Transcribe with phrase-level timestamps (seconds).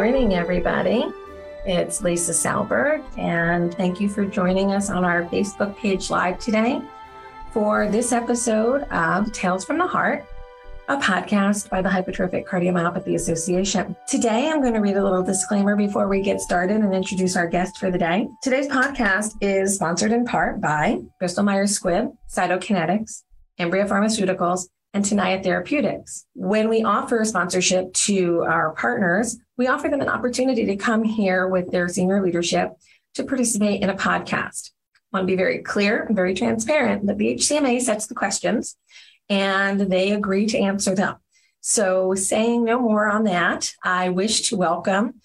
[0.00, 1.04] Good morning, everybody.
[1.66, 6.80] It's Lisa Salberg, and thank you for joining us on our Facebook page live today
[7.52, 10.24] for this episode of Tales from the Heart,
[10.88, 13.94] a podcast by the Hypertrophic Cardiomyopathy Association.
[14.08, 17.46] Today, I'm going to read a little disclaimer before we get started and introduce our
[17.46, 18.26] guest for the day.
[18.42, 23.24] Today's podcast is sponsored in part by Bristol Myers Squibb, Cytokinetics,
[23.58, 26.26] Imbria Pharmaceuticals, and Tenaya Therapeutics.
[26.34, 31.46] When we offer sponsorship to our partners, we offer them an opportunity to come here
[31.46, 32.72] with their senior leadership
[33.12, 34.70] to participate in a podcast.
[35.12, 38.78] I want to be very clear and very transparent that the HCMA sets the questions
[39.28, 41.16] and they agree to answer them.
[41.60, 45.20] So, saying no more on that, I wish to welcome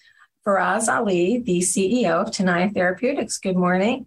[0.46, 3.38] Faraz Ali, the CEO of Tenaya Therapeutics.
[3.38, 4.06] Good morning.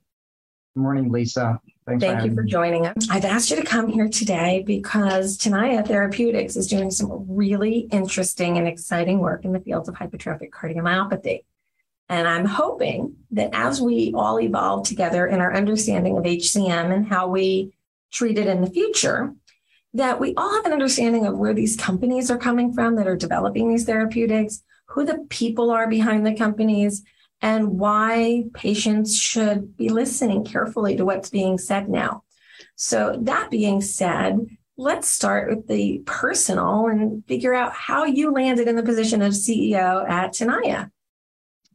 [0.76, 1.60] Good morning, Lisa.
[1.90, 2.52] Thanks Thank for you for me.
[2.52, 3.08] joining us.
[3.10, 8.58] I've asked you to come here today because Tenaya Therapeutics is doing some really interesting
[8.58, 11.44] and exciting work in the field of hypertrophic cardiomyopathy.
[12.08, 17.08] And I'm hoping that as we all evolve together in our understanding of HCM and
[17.08, 17.74] how we
[18.12, 19.34] treat it in the future,
[19.96, 23.16] that we all have an understanding of where these companies are coming from that are
[23.16, 27.04] developing these therapeutics, who the people are behind the companies,
[27.42, 32.24] and why patients should be listening carefully to what's being said now.
[32.76, 34.40] So, that being said,
[34.78, 39.34] let's start with the personal and figure out how you landed in the position of
[39.34, 40.90] CEO at Tenaya.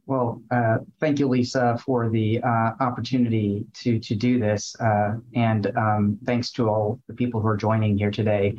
[0.07, 5.75] Well, uh, thank you, Lisa, for the uh, opportunity to to do this, uh, and
[5.77, 8.59] um, thanks to all the people who are joining here today.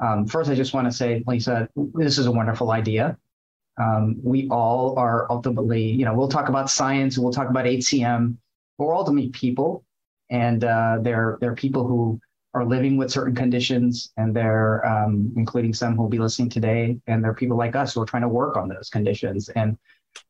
[0.00, 3.16] Um, first, I just want to say, Lisa, this is a wonderful idea.
[3.76, 8.36] Um, we all are ultimately, you know, we'll talk about science, we'll talk about HCM,
[8.78, 9.84] but we're ultimately people,
[10.30, 12.20] and uh, they're they're people who
[12.54, 16.96] are living with certain conditions, and they're um, including some who will be listening today,
[17.08, 19.48] and they're people like us who are trying to work on those conditions.
[19.50, 19.76] And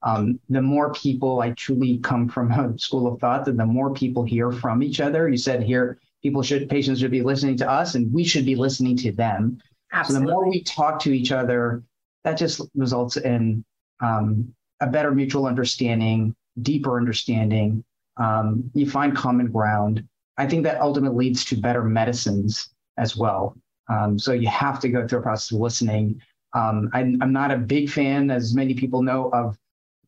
[0.03, 3.93] um, the more people, I truly come from a school of thought that the more
[3.93, 5.29] people hear from each other.
[5.29, 8.57] You said here, people should patients should be listening to us, and we should be
[8.57, 9.61] listening to them.
[9.93, 10.25] Absolutely.
[10.25, 11.83] So the more we talk to each other
[12.25, 13.65] that just results in
[14.03, 17.85] um, a better mutual understanding, deeper understanding.
[18.17, 20.07] Um, you find common ground.
[20.37, 23.57] I think that ultimately leads to better medicines as well.
[23.89, 26.21] Um, so you have to go through a process of listening.
[26.55, 29.59] Um, I, I'm not a big fan, as many people know, of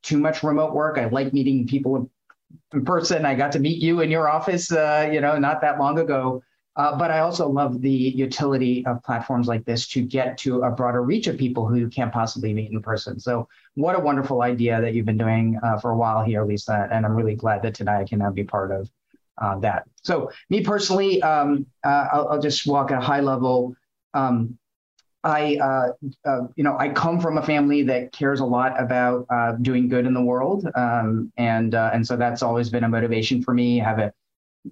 [0.03, 0.99] too much remote work.
[0.99, 2.09] I like meeting people
[2.73, 3.27] in person.
[3.27, 6.43] I got to meet you in your office, uh, you know, not that long ago.
[6.77, 10.71] Uh, but I also love the utility of platforms like this to get to a
[10.71, 13.19] broader reach of people who you can't possibly meet in person.
[13.19, 16.87] So, what a wonderful idea that you've been doing uh, for a while here, Lisa.
[16.93, 18.91] And I'm really glad that tonight I can now be part of
[19.39, 19.85] uh, that.
[20.03, 23.75] So, me personally, um, uh, I'll, I'll, just walk at a high level.
[24.13, 24.59] Um,
[25.25, 25.93] I, uh,
[26.27, 29.27] uh, you know, I come from a family that cares a lot about
[29.63, 33.53] doing good in the world, um, and and so that's always been a motivation for
[33.53, 33.81] me.
[33.81, 34.13] I have an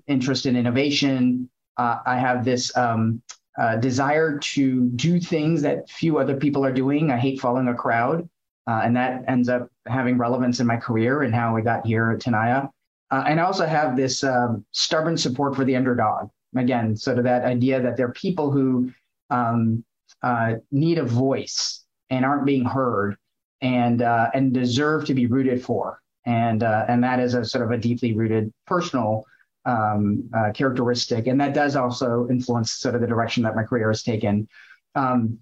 [0.07, 3.23] interest in innovation uh, I have this um,
[3.59, 7.11] uh, desire to do things that few other people are doing.
[7.11, 8.29] I hate following a crowd,
[8.67, 12.11] uh, and that ends up having relevance in my career and how I got here
[12.11, 12.71] at Tenaya.
[13.11, 16.31] Uh, and I also have this um, stubborn support for the underdog.
[16.57, 18.93] Again, sort of that idea that there are people who
[19.31, 19.85] um,
[20.23, 23.17] uh, need a voice and aren't being heard,
[23.61, 26.01] and uh, and deserve to be rooted for.
[26.27, 29.27] And and that is a sort of a deeply rooted personal
[29.65, 33.89] um, uh, characteristic, and that does also influence sort of the direction that my career
[33.89, 34.49] has taken.
[34.95, 35.39] Um,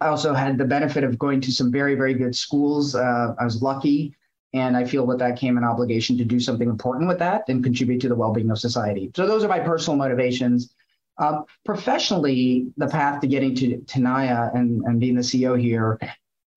[0.00, 2.94] I also had the benefit of going to some very, very good schools.
[2.94, 4.14] Uh, I was lucky,
[4.52, 7.62] and I feel that that came an obligation to do something important with that and
[7.62, 9.10] contribute to the well-being of society.
[9.16, 10.74] So those are my personal motivations.
[11.18, 15.98] Um, professionally, the path to getting to Tenaya and, and being the CEO here,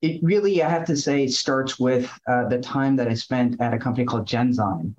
[0.01, 3.73] it really, I have to say, starts with uh, the time that I spent at
[3.73, 4.95] a company called Genzyme.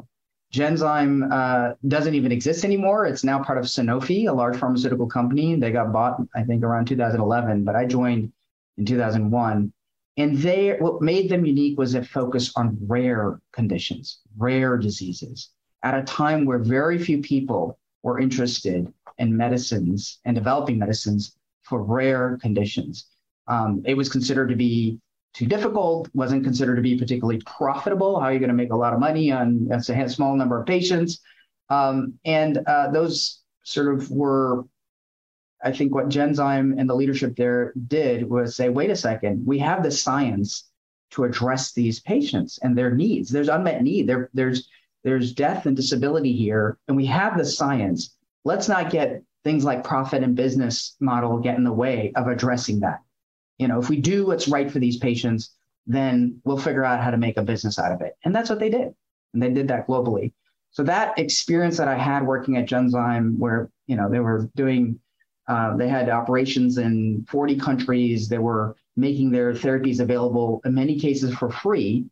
[0.57, 3.07] Genzyme uh, doesn't even exist anymore.
[3.07, 5.55] It's now part of Sanofi, a large pharmaceutical company.
[5.55, 8.33] They got bought, I think, around 2011, but I joined
[8.79, 9.73] in 2001.
[10.17, 15.51] And they, what made them unique was a focus on rare conditions, rare diseases,
[15.83, 21.83] at a time where very few people were interested in medicines and developing medicines for
[21.83, 23.09] rare conditions.
[23.47, 24.99] Um, it was considered to be
[25.37, 28.19] too difficult, wasn't considered to be particularly profitable.
[28.19, 30.67] How are you going to make a lot of money on a small number of
[30.67, 31.21] patients?
[31.69, 34.65] Um, and uh, those sort of were,
[35.63, 39.59] I think, what Genzyme and the leadership there did was say, wait a second, we
[39.59, 40.71] have the science
[41.11, 43.29] to address these patients and their needs.
[43.29, 44.09] There's unmet need.
[44.09, 44.69] There, there's
[45.05, 48.17] there's death and disability here, and we have the science.
[48.45, 52.81] Let's not get things like profit and business model get in the way of addressing
[52.81, 53.01] that.
[53.59, 55.53] You know, if we do what's right for these patients,
[55.87, 58.17] then we'll figure out how to make a business out of it.
[58.25, 58.95] And that's what they did.
[59.33, 60.33] And they did that globally.
[60.71, 65.01] So that experience that I had working at Genzyme, where you know they were doing,
[65.49, 68.29] uh, they had operations in 40 countries.
[68.29, 72.07] They were making their therapies available in many cases for free,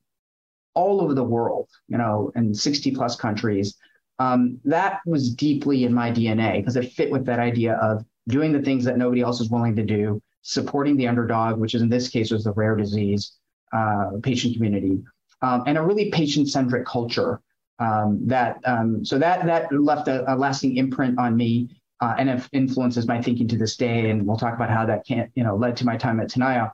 [0.75, 1.69] all over the world.
[1.88, 3.76] You know, in 60 plus countries.
[4.20, 8.52] Um, that was deeply in my DNA because it fit with that idea of doing
[8.52, 11.88] the things that nobody else is willing to do, supporting the underdog, which is in
[11.88, 13.32] this case was the rare disease
[13.73, 15.02] uh, patient community,
[15.43, 17.41] um, and a really patient-centric culture.
[17.81, 21.70] Um, that um, so that that left a, a lasting imprint on me
[22.00, 24.11] uh, and influences my thinking to this day.
[24.11, 26.70] And we'll talk about how that can you know led to my time at Tenaya.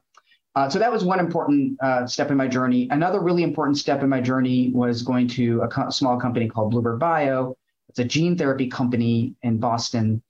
[0.56, 2.88] Uh, so that was one important uh, step in my journey.
[2.90, 6.72] Another really important step in my journey was going to a co- small company called
[6.72, 7.56] Bluebird Bio.
[7.88, 10.22] It's a gene therapy company in Boston,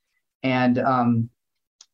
[0.42, 1.30] and um,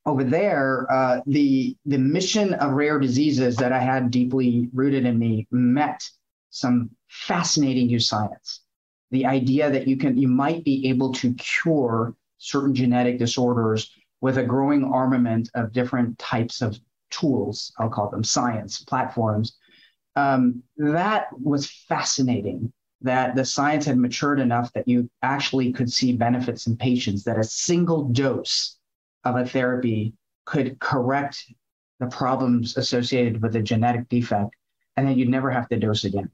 [0.06, 5.18] over there, uh, the the mission of rare diseases that I had deeply rooted in
[5.18, 6.08] me met
[6.50, 8.62] some fascinating new science.
[9.10, 14.38] The idea that you can you might be able to cure certain genetic disorders with
[14.38, 16.78] a growing armament of different types of
[17.10, 17.72] tools.
[17.78, 19.56] I'll call them science platforms.
[20.14, 22.72] Um, that was fascinating.
[23.02, 27.24] That the science had matured enough that you actually could see benefits in patients.
[27.24, 28.76] That a single dose
[29.26, 30.14] of a therapy
[30.44, 31.44] could correct
[32.00, 34.54] the problems associated with a genetic defect,
[34.96, 36.30] and then you'd never have to dose again.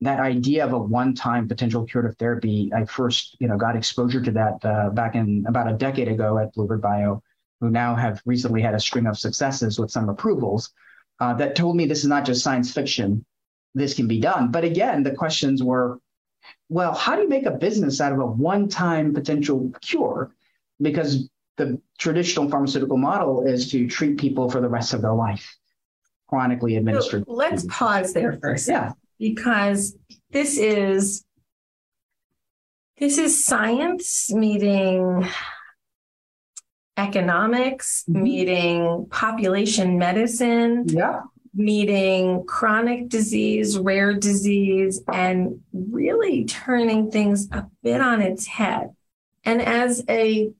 [0.00, 4.30] That idea of a one-time potential curative therapy, I first, you know, got exposure to
[4.32, 7.22] that uh, back in about a decade ago at Bluebird Bio,
[7.60, 10.70] who now have recently had a string of successes with some approvals.
[11.18, 13.24] Uh, that told me this is not just science fiction.
[13.74, 14.52] This can be done.
[14.52, 15.98] But again, the questions were,
[16.68, 20.30] well, how do you make a business out of a one-time potential cure?
[20.80, 21.28] Because
[21.58, 25.56] the traditional pharmaceutical model is to treat people for the rest of their life,
[26.28, 27.24] chronically administered.
[27.26, 28.64] So let's pause there second.
[28.66, 28.92] Yeah.
[29.18, 29.96] Because
[30.30, 31.24] this is
[32.96, 35.28] this is science meeting
[36.96, 38.22] economics, mm-hmm.
[38.22, 41.20] meeting population medicine, yeah.
[41.54, 48.90] meeting chronic disease, rare disease, and really turning things a bit on its head.
[49.44, 50.52] And as a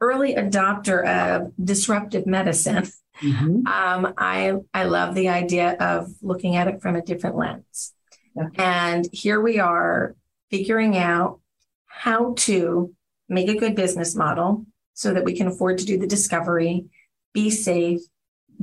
[0.00, 2.88] early adopter of disruptive medicine.
[3.22, 3.66] Mm-hmm.
[3.66, 7.92] Um, I I love the idea of looking at it from a different lens.
[8.34, 8.48] Yeah.
[8.56, 10.16] And here we are
[10.50, 11.40] figuring out
[11.86, 12.92] how to
[13.28, 16.86] make a good business model so that we can afford to do the discovery,
[17.32, 18.00] be safe,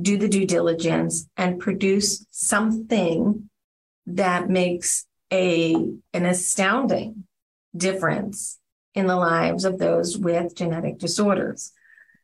[0.00, 3.48] do the due diligence, and produce something
[4.06, 5.74] that makes a
[6.12, 7.24] an astounding
[7.76, 8.58] difference
[8.94, 11.72] in the lives of those with genetic disorders.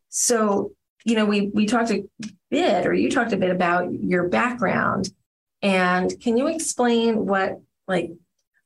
[0.08, 0.72] So,
[1.04, 2.04] you know, we we talked a
[2.50, 5.10] bit, or you talked a bit about your background,
[5.62, 8.12] and can you explain what like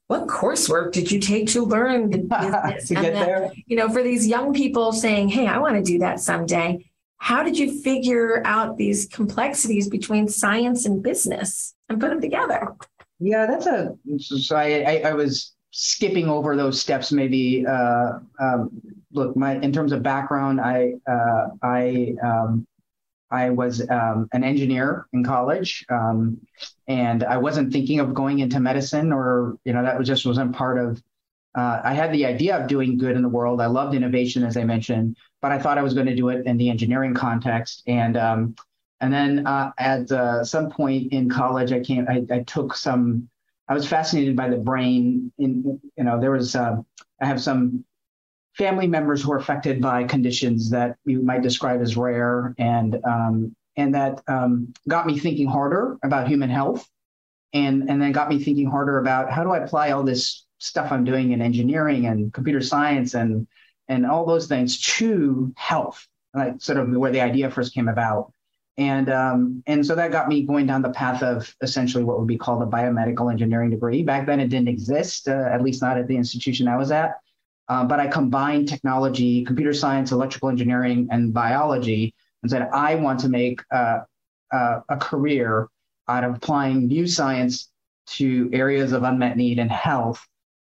[0.08, 3.52] what coursework did you take to learn the business to get there?
[3.66, 6.88] You know, for these young people saying, "Hey, I want to do that someday."
[7.18, 12.74] How did you figure out these complexities between science and business and put them together?
[13.20, 13.96] Yeah, that's a.
[14.18, 18.70] So I, I, I was skipping over those steps maybe uh, um,
[19.10, 22.66] look my in terms of background i uh, i um,
[23.30, 26.38] i was um, an engineer in college um,
[26.88, 30.54] and i wasn't thinking of going into medicine or you know that was just wasn't
[30.54, 31.02] part of
[31.56, 33.60] uh, i had the idea of doing good in the world.
[33.60, 36.46] I loved innovation as i mentioned but i thought i was going to do it
[36.46, 37.82] in the engineering context.
[37.86, 38.54] And um,
[39.00, 43.30] and then uh, at uh, some point in college i came I, I took some
[43.68, 45.32] I was fascinated by the brain.
[45.38, 46.76] In you know, there was uh,
[47.20, 47.84] I have some
[48.56, 53.56] family members who are affected by conditions that you might describe as rare, and um,
[53.76, 56.88] and that um, got me thinking harder about human health,
[57.52, 60.92] and and then got me thinking harder about how do I apply all this stuff
[60.92, 63.46] I'm doing in engineering and computer science and
[63.88, 68.31] and all those things to health, like sort of where the idea first came about.
[68.78, 72.26] And um, and so that got me going down the path of essentially what would
[72.28, 74.02] be called a biomedical engineering degree.
[74.02, 77.16] Back then, it didn't exist, uh, at least not at the institution I was at.
[77.68, 83.20] Um, but I combined technology, computer science, electrical engineering, and biology, and said I want
[83.20, 84.00] to make uh,
[84.52, 85.68] uh, a career
[86.08, 87.70] out of applying new science
[88.04, 90.26] to areas of unmet need and health,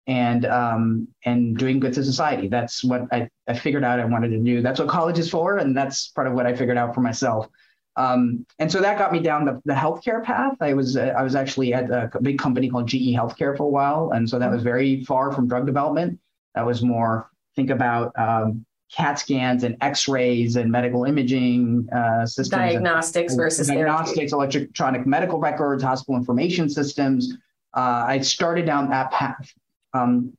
[0.07, 2.47] and um, and doing good to society.
[2.49, 4.61] That's what I, I figured out I wanted to do.
[4.61, 7.47] That's what college is for, and that's part of what I figured out for myself.
[7.95, 10.55] Um, and so that got me down the, the healthcare path.
[10.61, 13.69] I was uh, I was actually at a big company called GE Healthcare for a
[13.69, 16.19] while, and so that was very far from drug development.
[16.55, 22.61] That was more think about um, CAT scans and X-rays and medical imaging uh, systems.
[22.61, 24.57] Diagnostics and, versus diagnostics, therapy.
[24.57, 27.37] electronic medical records, hospital information systems.
[27.75, 29.51] Uh, I started down that path,
[29.93, 30.33] um,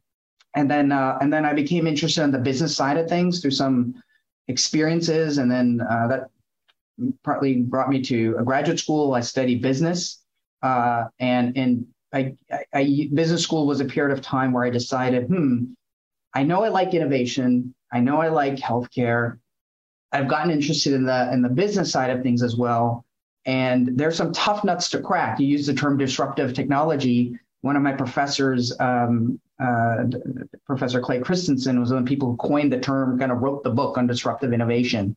[0.54, 3.52] and then uh, and then I became interested in the business side of things through
[3.52, 3.94] some
[4.49, 6.30] experiences, and then uh, that
[7.22, 9.14] partly brought me to a graduate school.
[9.14, 10.22] I studied business,
[10.62, 12.36] uh, and and I,
[12.72, 15.64] I, business school was a period of time where I decided, hmm,
[16.32, 17.74] I know I like innovation.
[17.92, 19.38] I know I like healthcare.
[20.12, 23.04] I've gotten interested in the in the business side of things as well.
[23.46, 25.38] And there's some tough nuts to crack.
[25.38, 27.38] You use the term disruptive technology.
[27.60, 30.04] One of my professors, um, uh,
[30.66, 33.64] Professor Clay Christensen, was one of the people who coined the term, kind of wrote
[33.64, 35.16] the book on disruptive innovation.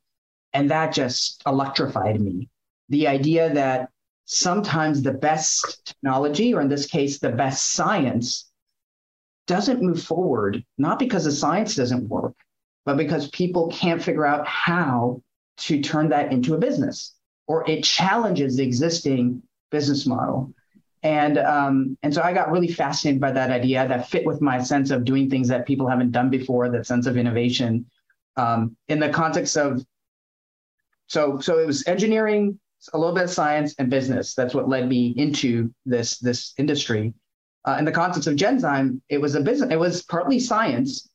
[0.58, 2.50] And that just electrified me.
[2.90, 3.90] The idea that
[4.26, 8.50] sometimes the best technology, or in this case, the best science,
[9.46, 12.34] doesn't move forward, not because the science doesn't work,
[12.86, 15.22] but because people can't figure out how
[15.58, 17.14] to turn that into a business,
[17.46, 20.52] or it challenges the existing business model.
[21.04, 24.64] And um, and so I got really fascinated by that idea that fit with my
[24.64, 27.86] sense of doing things that people haven't done before, that sense of innovation.
[28.38, 29.86] Um, in the context of
[31.08, 32.60] so so it was engineering,
[32.94, 34.34] a little bit of science and business.
[34.34, 37.14] That's what led me into this this industry.
[37.66, 39.72] Uh, the context of Genzyme, it was a business.
[39.72, 41.10] It was partly science,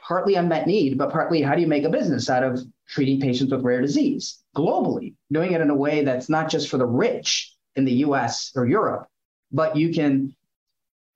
[0.00, 3.52] partly unmet need, but partly how do you make a business out of treating patients
[3.52, 7.54] with rare disease globally, doing it in a way that's not just for the rich
[7.76, 8.52] in the U.S.
[8.56, 9.06] or Europe,
[9.52, 10.34] but you can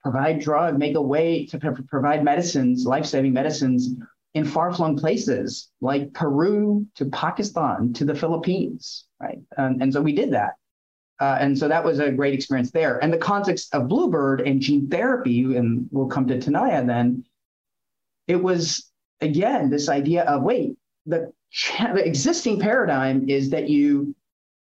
[0.02, 3.94] provide drug, make a way to provide medicines, life-saving medicines
[4.34, 9.40] in far-flung places like Peru to Pakistan to the Philippines, right?
[9.56, 10.54] And, and so we did that.
[11.20, 12.98] Uh, and so that was a great experience there.
[13.04, 17.24] And the context of Bluebird and gene therapy, and we'll come to Tenaya then,
[18.26, 21.32] it was, again, this idea of, wait, the,
[21.78, 24.16] the existing paradigm is that you,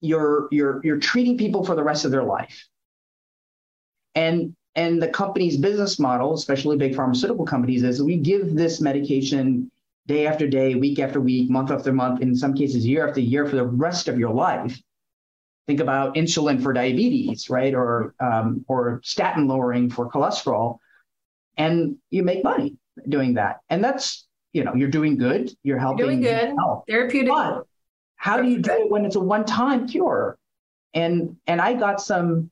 [0.03, 2.67] you're, you're, you're treating people for the rest of their life.
[4.15, 9.71] And and the company's business model, especially big pharmaceutical companies, is we give this medication
[10.07, 13.47] day after day, week after week, month after month, in some cases, year after year
[13.47, 14.79] for the rest of your life.
[15.67, 17.75] Think about insulin for diabetes, right?
[17.75, 20.79] Or, um, or statin lowering for cholesterol.
[21.57, 22.77] And you make money
[23.09, 23.61] doing that.
[23.69, 25.51] And that's, you know, you're doing good.
[25.65, 25.99] You're helping.
[25.99, 26.55] You're doing good.
[26.57, 26.85] Health.
[26.87, 27.31] Therapeutic.
[27.31, 27.67] But
[28.17, 30.39] how do you do it when it's a one-time cure?
[30.95, 32.51] And and I got some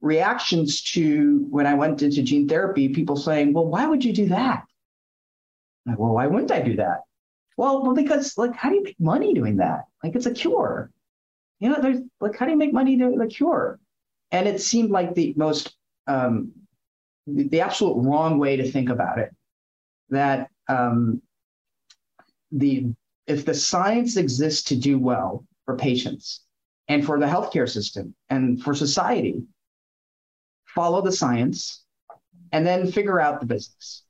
[0.00, 4.26] reactions to when I went into gene therapy, people saying, well, why would you do
[4.28, 4.64] that?
[5.86, 7.00] Like, well, why wouldn't I do that?
[7.56, 9.84] Well, well, because like, how do you make money doing that?
[10.02, 10.90] Like, it's a cure.
[11.58, 13.78] You know, there's like, how do you make money doing the cure?
[14.32, 15.76] And it seemed like the most,
[16.06, 16.52] um,
[17.26, 19.34] the, the absolute wrong way to think about it.
[20.08, 21.20] That um,
[22.50, 22.86] the
[23.26, 26.40] if the science exists to do well for patients
[26.88, 29.42] and for the healthcare system and for society,
[30.74, 31.84] follow the science,
[32.52, 34.04] and then figure out the business.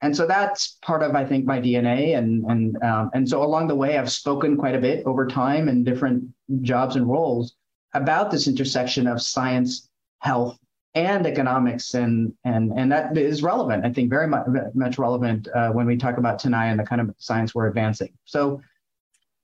[0.00, 2.16] And so that's part of, I think, my DNA.
[2.16, 5.68] And and um, and so along the way, I've spoken quite a bit over time
[5.68, 6.24] in different
[6.62, 7.56] jobs and roles
[7.94, 9.88] about this intersection of science,
[10.20, 10.56] health,
[10.94, 13.84] and economics, and and and that is relevant.
[13.84, 17.00] I think very much much relevant uh, when we talk about Tenaya and the kind
[17.00, 18.12] of science we're advancing.
[18.24, 18.60] So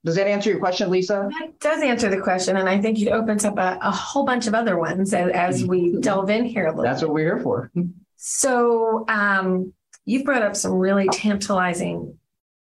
[0.04, 1.28] does that answer your question, Lisa?
[1.40, 2.56] That does answer the question.
[2.58, 5.64] And I think it opens up a, a whole bunch of other ones as, as
[5.64, 6.00] we mm-hmm.
[6.00, 7.08] delve in here a little That's bit.
[7.08, 7.70] what we're here for.
[8.16, 9.72] So um,
[10.04, 12.18] you've brought up some really tantalizing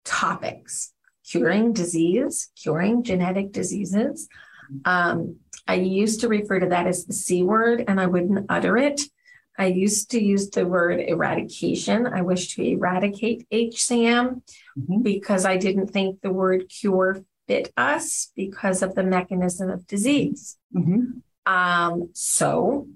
[0.05, 0.93] topics
[1.27, 4.27] curing disease, curing genetic diseases.
[4.86, 8.77] Um, I used to refer to that as the C word, and I wouldn't utter
[8.77, 9.01] it.
[9.57, 12.07] I used to use the word eradication.
[12.07, 14.41] I wish to eradicate HCM
[14.79, 15.01] mm-hmm.
[15.01, 20.57] because I didn't think the word cure fit us because of the mechanism of disease.
[20.75, 21.19] Mm-hmm.
[21.51, 22.88] Um, so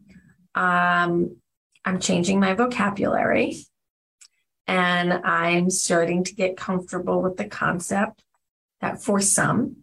[0.54, 1.38] um,
[1.84, 3.58] I'm changing my vocabulary
[4.68, 8.24] and I'm starting to get comfortable with the concept
[8.82, 9.78] that for some,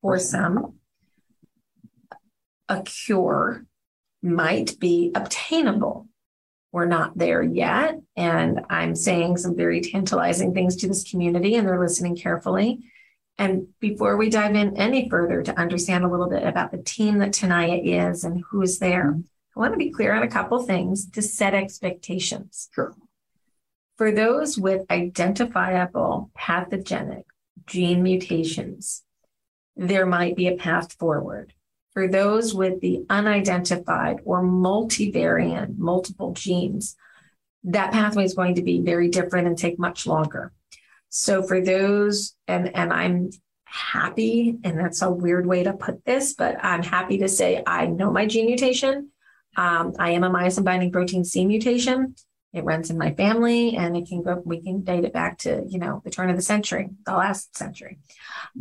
[0.00, 0.74] for some,
[2.68, 3.66] a cure
[4.22, 6.08] might be obtainable.
[6.72, 8.00] We're not there yet.
[8.16, 12.80] And I'm saying some very tantalizing things to this community, and they're listening carefully.
[13.36, 17.18] And before we dive in any further to understand a little bit about the team
[17.18, 19.20] that Tenaya is and who is there, mm-hmm.
[19.56, 22.68] I want to be clear on a couple things to set expectations.
[22.74, 22.94] Sure.
[23.96, 27.26] For those with identifiable pathogenic
[27.66, 29.04] gene mutations,
[29.76, 31.52] there might be a path forward.
[31.92, 36.96] For those with the unidentified or multivariant, multiple genes,
[37.62, 40.52] that pathway is going to be very different and take much longer.
[41.16, 43.30] So for those, and and I'm
[43.66, 47.86] happy, and that's a weird way to put this, but I'm happy to say I
[47.86, 49.12] know my gene mutation.
[49.56, 52.16] Um, I am a myosin binding protein C mutation.
[52.52, 54.42] It runs in my family, and it can go.
[54.44, 57.56] We can date it back to you know the turn of the century, the last
[57.56, 58.00] century.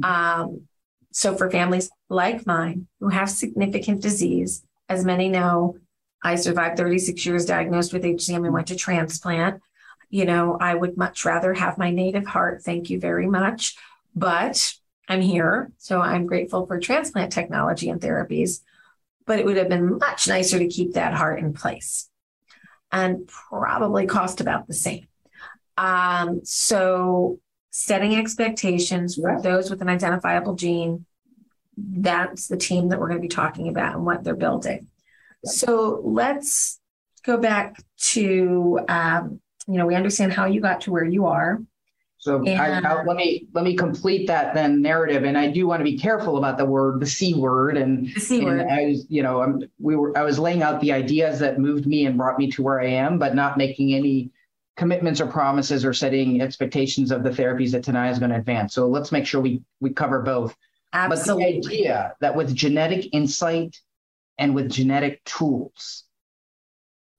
[0.04, 0.68] Um,
[1.12, 5.78] so for families like mine who have significant disease, as many know,
[6.24, 9.60] I survived 36 years diagnosed with HCM and went to transplant.
[10.14, 12.62] You know, I would much rather have my native heart.
[12.62, 13.76] Thank you very much.
[14.16, 14.72] But
[15.10, 15.72] I'm here.
[15.80, 18.62] So I'm grateful for transplant technology and therapies.
[19.26, 22.12] But it would have been much nicer to keep that heart in place
[22.92, 25.08] and probably cost about the same.
[25.78, 27.40] Um, so
[27.72, 31.08] setting expectations for those with an identifiable gene,
[31.76, 34.90] that's the team that we're going to be talking about and what they're building.
[35.44, 36.80] So let's
[37.26, 37.78] go back
[38.12, 41.62] to, um, you know, we understand how you got to where you are.
[42.18, 45.82] So I, I, let me let me complete that then narrative, and I do want
[45.82, 48.62] to be careful about the word, the c word, and the c word.
[48.62, 51.86] I was, you know, I'm, we were I was laying out the ideas that moved
[51.86, 54.32] me and brought me to where I am, but not making any
[54.78, 58.74] commitments or promises or setting expectations of the therapies that Tenaya is going to advance.
[58.74, 60.56] So let's make sure we we cover both.
[60.94, 61.60] Absolutely.
[61.62, 63.82] But the idea that with genetic insight
[64.38, 66.06] and with genetic tools,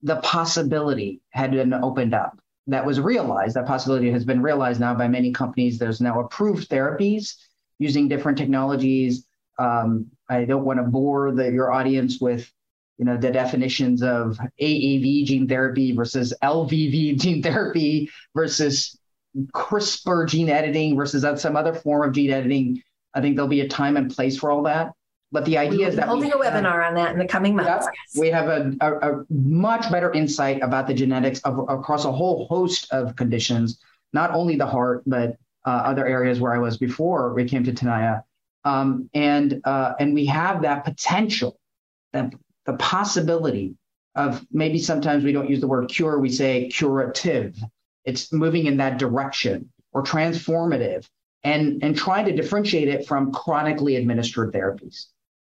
[0.03, 2.37] the possibility had been opened up.
[2.67, 3.55] That was realized.
[3.55, 5.77] That possibility has been realized now by many companies.
[5.77, 7.35] There's now approved therapies
[7.79, 9.25] using different technologies.
[9.59, 12.51] Um, I don't want to bore the, your audience with
[12.97, 18.97] you know the definitions of AAV gene therapy versus LVV gene therapy versus
[19.53, 22.81] CRISPR gene editing versus some other form of gene editing.
[23.13, 24.93] I think there'll be a time and place for all that.
[25.35, 27.85] But the idea is that holding a webinar on that in the coming months.
[28.17, 32.47] We have a, a, a, much better insight about the genetics of across a whole
[32.47, 33.81] host of conditions,
[34.13, 37.73] not only the heart, but uh, other areas where I was before we came to
[37.73, 38.23] Tenaya.
[38.63, 41.59] Um, and uh, and we have that potential,
[42.13, 42.33] that
[42.65, 43.75] the possibility
[44.15, 47.61] of maybe sometimes we don't use the word cure, we say curative.
[48.05, 51.09] It's moving in that direction or transformative
[51.43, 55.07] and, and trying to differentiate it from chronically administered therapies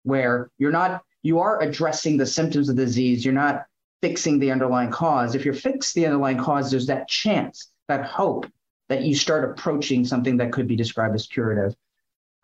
[0.09, 3.25] where you're not, you are addressing the symptoms of the disease.
[3.25, 3.67] You're not
[4.03, 5.35] fixing the underlying cause.
[5.35, 8.47] If you fix the underlying cause, there's that chance, that hope
[8.89, 11.77] that you start approaching something that could be described as curative.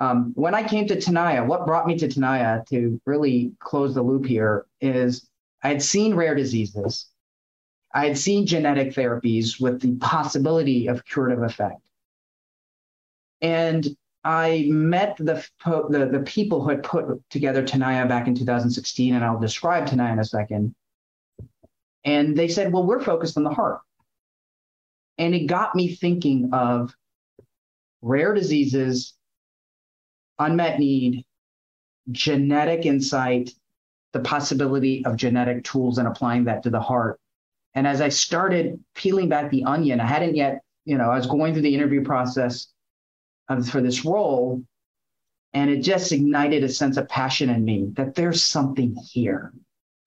[0.01, 4.03] Um, when I came to Tenaya, what brought me to Tenaya to really close the
[4.03, 5.29] loop here is
[5.63, 7.07] I had seen rare diseases.
[7.95, 11.81] I had seen genetic therapies with the possibility of curative effect.
[13.41, 19.15] And I met the, the, the people who had put together Tenaya back in 2016,
[19.15, 20.75] and I'll describe Tenaya in a second.
[22.05, 23.81] And they said, well, we're focused on the heart.
[25.19, 26.95] And it got me thinking of
[28.03, 29.15] rare diseases
[30.39, 31.25] unmet need,
[32.11, 33.51] genetic insight,
[34.13, 37.21] the possibility of genetic tools and applying that to the heart.
[37.75, 41.27] And as I started peeling back the onion, I hadn't yet, you know, I was
[41.27, 42.69] going through the interview process
[43.49, 44.63] of, for this role,
[45.53, 49.53] and it just ignited a sense of passion in me that there's something here.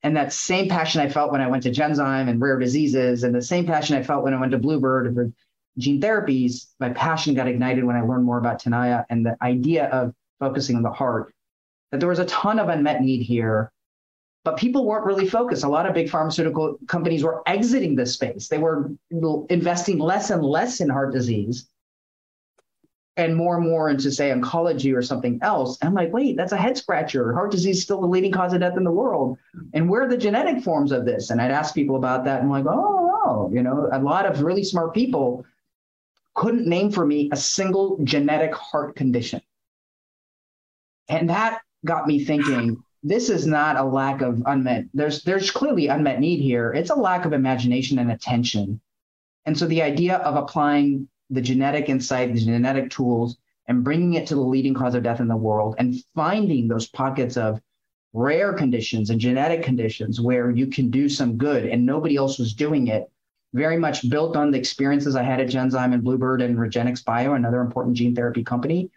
[0.03, 3.33] And that same passion I felt when I went to Genzyme and rare diseases, and
[3.33, 5.31] the same passion I felt when I went to Bluebird for
[5.77, 9.87] gene therapies, my passion got ignited when I learned more about Tenaya and the idea
[9.87, 11.33] of focusing on the heart,
[11.91, 13.71] that there was a ton of unmet need here,
[14.43, 15.63] but people weren't really focused.
[15.63, 18.47] A lot of big pharmaceutical companies were exiting this space.
[18.47, 18.91] They were
[19.49, 21.67] investing less and less in heart disease
[23.17, 25.77] and more and more into, say, oncology or something else.
[25.81, 27.33] And I'm like, wait, that's a head scratcher.
[27.33, 29.37] Heart disease is still the leading cause of death in the world.
[29.73, 31.31] And where are the genetic forms of this?
[31.31, 32.41] And I'd ask people about that.
[32.41, 35.43] And I'm like, oh, you know, a lot of really smart people
[36.35, 39.41] couldn't name for me a single genetic heart condition.
[41.09, 45.87] And that got me thinking this is not a lack of unmet there's there's clearly
[45.87, 48.81] unmet need here it's a lack of imagination and attention
[49.45, 53.37] and so the idea of applying the genetic insight the genetic tools
[53.67, 56.87] and bringing it to the leading cause of death in the world and finding those
[56.87, 57.61] pockets of
[58.13, 62.53] rare conditions and genetic conditions where you can do some good and nobody else was
[62.53, 63.11] doing it
[63.53, 67.61] very much built on the experiences I had at Genzyme and Bluebird and REGENXBIO, another
[67.61, 68.91] important gene therapy company,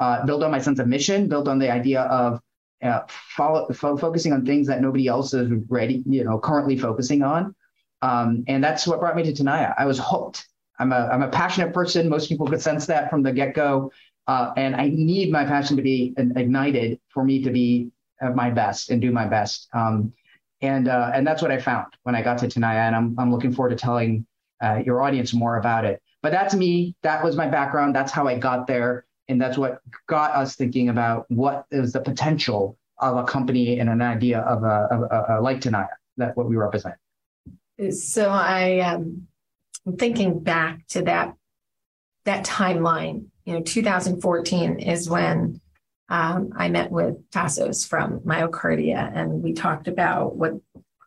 [0.00, 2.40] uh, built on my sense of mission, built on the idea of
[2.82, 7.22] uh, follow, fo- focusing on things that nobody else is ready, you know, currently focusing
[7.22, 7.54] on.
[8.02, 9.74] Um, and that's what brought me to Tenaya.
[9.78, 10.48] I was hooked.
[10.78, 12.08] I'm a, I'm a passionate person.
[12.08, 13.92] Most people could sense that from the get go.
[14.26, 18.50] Uh, and I need my passion to be ignited for me to be at my
[18.50, 19.68] best and do my best.
[19.74, 20.12] Um,
[20.60, 22.86] and, uh, and that's what I found when I got to Tenaya.
[22.86, 24.24] And I'm, I'm looking forward to telling
[24.62, 26.00] uh, your audience more about it.
[26.22, 26.94] but that's me.
[27.02, 27.94] That was my background.
[27.94, 29.04] That's how I got there.
[29.28, 33.88] And that's what got us thinking about what is the potential of a company and
[33.90, 36.94] an idea of a, a, a like Tenaya, that what we represent.
[37.90, 39.26] So I um,
[39.98, 41.34] Thinking back to that
[42.24, 43.26] that timeline.
[43.44, 45.60] You know, 2014 is when
[46.08, 50.52] um, I met with Tassos from MyoKardia, and we talked about what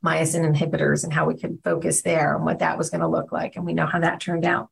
[0.03, 3.31] myosin inhibitors and how we could focus there and what that was going to look
[3.31, 3.55] like.
[3.55, 4.69] And we know how that turned out.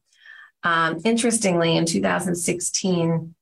[0.64, 3.36] Um, interestingly, in 2016,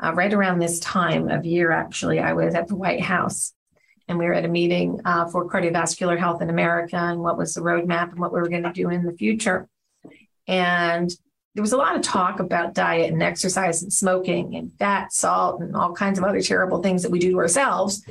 [0.00, 3.52] uh, right around this time of year, actually, I was at the White House
[4.06, 7.54] and we were at a meeting uh, for cardiovascular health in America and what was
[7.54, 9.68] the roadmap and what we were going to do in the future.
[10.48, 11.10] And
[11.54, 15.60] there was a lot of talk about diet and exercise and smoking and fat, salt,
[15.60, 18.04] and all kinds of other terrible things that we do to ourselves.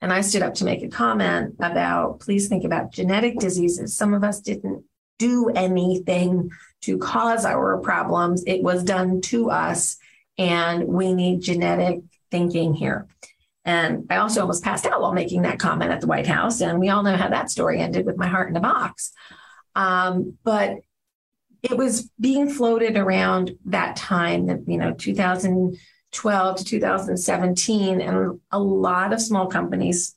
[0.00, 3.96] And I stood up to make a comment about please think about genetic diseases.
[3.96, 4.84] Some of us didn't
[5.18, 6.50] do anything
[6.82, 9.96] to cause our problems, it was done to us.
[10.36, 13.06] And we need genetic thinking here.
[13.64, 16.60] And I also almost passed out while making that comment at the White House.
[16.60, 19.12] And we all know how that story ended with my heart in a box.
[19.74, 20.80] Um, but
[21.64, 28.00] it was being floated around that time, that you know, 2012 to 2017.
[28.02, 30.14] And a lot of small companies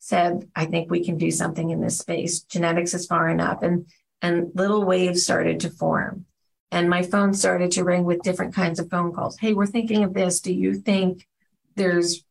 [0.00, 2.40] said, I think we can do something in this space.
[2.40, 3.62] Genetics is far enough.
[3.62, 3.86] And,
[4.20, 6.26] and little waves started to form.
[6.70, 9.38] And my phone started to ring with different kinds of phone calls.
[9.38, 10.40] Hey, we're thinking of this.
[10.40, 11.26] Do you think
[11.74, 12.22] there's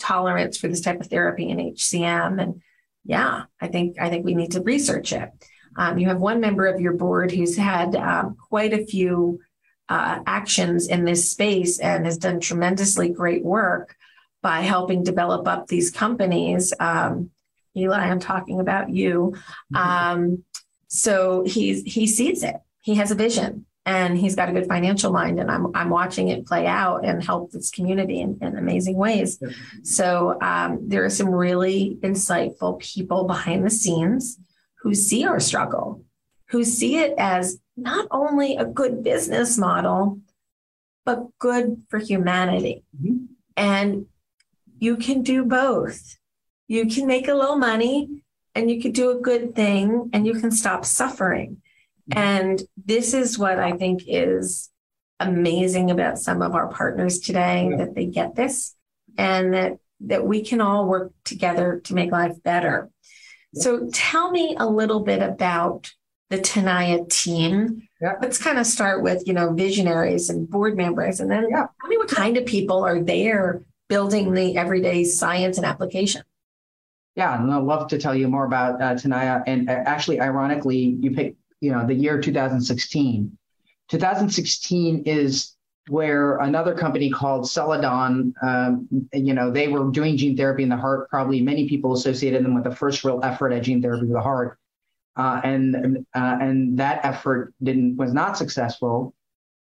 [0.00, 2.42] tolerance for this type of therapy in HCM?
[2.42, 2.62] And
[3.04, 5.30] yeah, I think I think we need to research it.
[5.76, 9.40] Um, you have one member of your board who's had um, quite a few
[9.88, 13.96] uh, actions in this space and has done tremendously great work
[14.42, 16.72] by helping develop up these companies.
[16.80, 17.30] Um,
[17.76, 19.34] Eli, I'm talking about you.
[19.74, 19.76] Mm-hmm.
[19.76, 20.44] Um,
[20.88, 22.56] so he's he sees it.
[22.80, 26.28] He has a vision and he's got a good financial mind and i'm, I'm watching
[26.28, 29.42] it play out and help this community in, in amazing ways
[29.82, 34.38] so um, there are some really insightful people behind the scenes
[34.82, 36.04] who see our struggle
[36.48, 40.18] who see it as not only a good business model
[41.04, 43.24] but good for humanity mm-hmm.
[43.56, 44.06] and
[44.78, 46.18] you can do both
[46.68, 48.08] you can make a little money
[48.54, 51.62] and you can do a good thing and you can stop suffering
[52.10, 54.70] and this is what I think is
[55.20, 57.76] amazing about some of our partners today yeah.
[57.76, 58.74] that they get this
[59.16, 62.90] and that that we can all work together to make life better.
[63.54, 65.92] So tell me a little bit about
[66.30, 67.86] the Tenaya team.
[68.00, 68.14] Yeah.
[68.20, 71.66] Let's kind of start with, you know, visionaries and board members and then yeah.
[71.80, 76.22] tell me what kind of people are there building the everyday science and application.
[77.14, 79.42] Yeah, and I'd love to tell you more about uh, Tenaya.
[79.46, 83.38] And uh, actually, ironically, you picked you know, the year 2016.
[83.88, 85.54] 2016 is
[85.88, 90.76] where another company called Celladon, um, you know, they were doing gene therapy in the
[90.76, 91.08] heart.
[91.10, 94.20] Probably many people associated them with the first real effort at gene therapy of the
[94.20, 94.58] heart,
[95.16, 99.14] uh, and uh, and that effort didn't was not successful,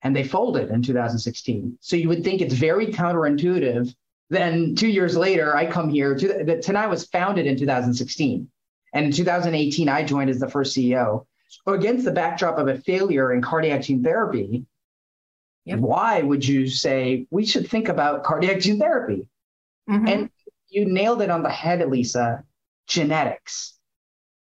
[0.02, 1.78] and they folded in 2016.
[1.80, 3.94] So you would think it's very counterintuitive.
[4.28, 6.14] Then two years later, I come here.
[6.14, 8.48] To, the, Tenaya was founded in 2016,
[8.92, 11.24] and in 2018, I joined as the first CEO
[11.66, 14.66] against the backdrop of a failure in cardiac gene therapy,
[15.70, 15.78] yep.
[15.80, 19.26] why would you say we should think about cardiac gene therapy?
[19.88, 20.09] Mm-hmm.
[20.09, 20.30] And
[20.68, 22.44] you nailed it on the head, Elisa
[22.87, 23.74] genetics.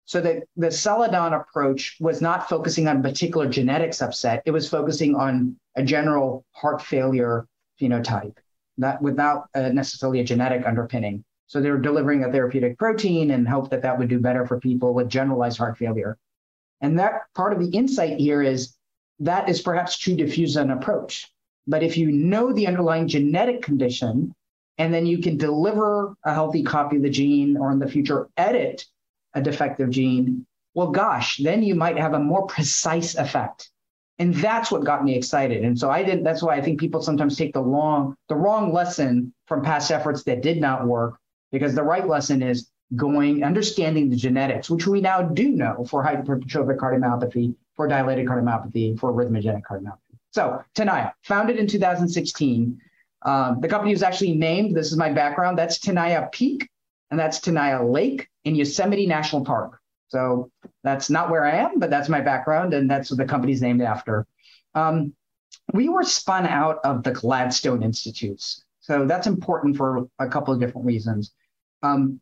[0.06, 4.70] So the, the Celladon approach was not focusing on a particular genetic subset, it was
[4.70, 7.48] focusing on a general heart failure
[7.82, 8.38] phenotype,
[8.78, 11.24] not without uh, necessarily a genetic underpinning.
[11.48, 14.60] So they were delivering a therapeutic protein and hope that that would do better for
[14.60, 16.18] people with generalized heart failure.
[16.82, 18.76] And that part of the insight here is
[19.20, 21.32] that is perhaps too diffuse an approach.
[21.68, 24.34] But if you know the underlying genetic condition,
[24.78, 28.30] and then you can deliver a healthy copy of the gene or in the future
[28.38, 28.86] edit
[29.34, 33.70] a defective gene, well, gosh, then you might have a more precise effect.
[34.20, 35.64] And that's what got me excited.
[35.64, 36.24] And so I didn't.
[36.24, 40.24] that's why I think people sometimes take the long, the wrong lesson from past efforts
[40.24, 41.18] that did not work,
[41.52, 46.04] because the right lesson is going, understanding the genetics, which we now do know for
[46.04, 50.00] hypertrophic cardiomyopathy, for dilated cardiomyopathy, for arrhythmogenic cardiomyopathy.
[50.32, 52.80] So, Tenaya, founded in 2016.
[53.22, 56.70] Um, the company was actually named, this is my background, that's Tenaya Peak,
[57.10, 59.80] and that's Tenaya Lake in Yosemite National Park.
[60.10, 60.52] So
[60.84, 63.82] that's not where I am, but that's my background, and that's what the company's named
[63.82, 64.26] after.
[64.76, 65.14] Um,
[65.74, 68.64] we were spun out of the Gladstone Institutes.
[68.82, 71.34] So that's important for a couple of different reasons.
[71.82, 72.22] Um,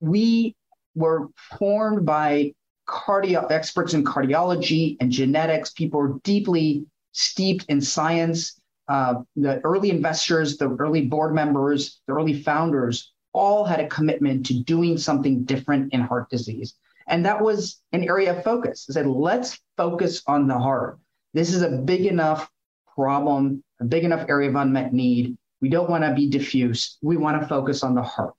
[0.00, 0.56] we
[0.94, 2.54] were formed by
[2.90, 5.70] cardio experts in cardiology and genetics.
[5.70, 8.60] People were deeply steeped in science.
[8.88, 14.44] Uh, the early investors, the early board members, the early founders all had a commitment
[14.46, 16.74] to doing something different in heart disease.
[17.06, 18.86] And that was an area of focus.
[18.90, 20.98] I said, let's focus on the heart.
[21.32, 22.50] This is a big enough
[22.94, 25.36] problem, a big enough area of unmet need.
[25.60, 26.98] We don't want to be diffuse.
[27.02, 28.34] We want to focus on the heart.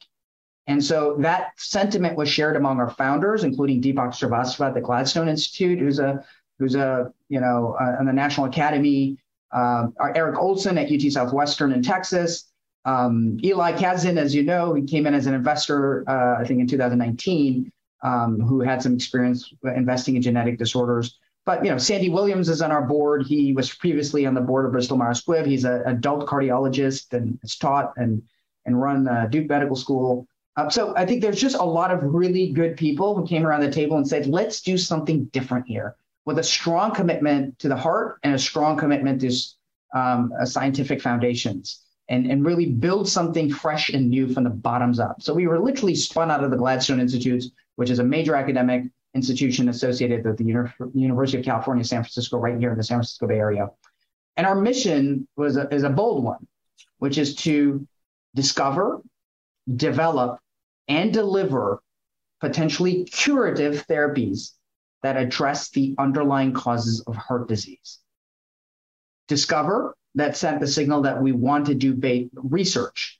[0.71, 5.27] And so that sentiment was shared among our founders, including Deepak Srivastava at the Gladstone
[5.27, 6.23] Institute, who's a
[6.59, 9.17] who's a you know uh, in the National Academy,
[9.51, 12.51] uh, Eric Olson at UT Southwestern in Texas,
[12.85, 16.61] um, Eli Casdin, as you know, he came in as an investor, uh, I think
[16.61, 17.69] in 2019,
[18.03, 21.19] um, who had some experience investing in genetic disorders.
[21.45, 23.25] But you know, Sandy Williams is on our board.
[23.27, 25.45] He was previously on the board of Bristol Myers Squibb.
[25.45, 28.21] He's an adult cardiologist and has taught and
[28.65, 30.27] and run uh, Duke Medical School.
[30.57, 33.61] Uh, so I think there's just a lot of really good people who came around
[33.61, 37.75] the table and said, let's do something different here with a strong commitment to the
[37.75, 39.31] heart and a strong commitment to
[39.97, 45.21] um, scientific foundations and, and really build something fresh and new from the bottoms up.
[45.21, 47.45] So we were literally spun out of the Gladstone Institute,
[47.77, 48.83] which is a major academic
[49.13, 52.97] institution associated with the Uni- University of California, San Francisco, right here in the San
[52.97, 53.69] Francisco Bay Area.
[54.37, 56.45] And our mission was a, is a bold one,
[56.99, 57.87] which is to
[58.35, 59.01] discover,
[59.75, 60.39] develop,
[60.87, 61.81] and deliver
[62.39, 64.51] potentially curative therapies
[65.03, 67.99] that address the underlying causes of heart disease.
[69.27, 71.97] Discover, that sent the signal that we want to do
[72.35, 73.19] research.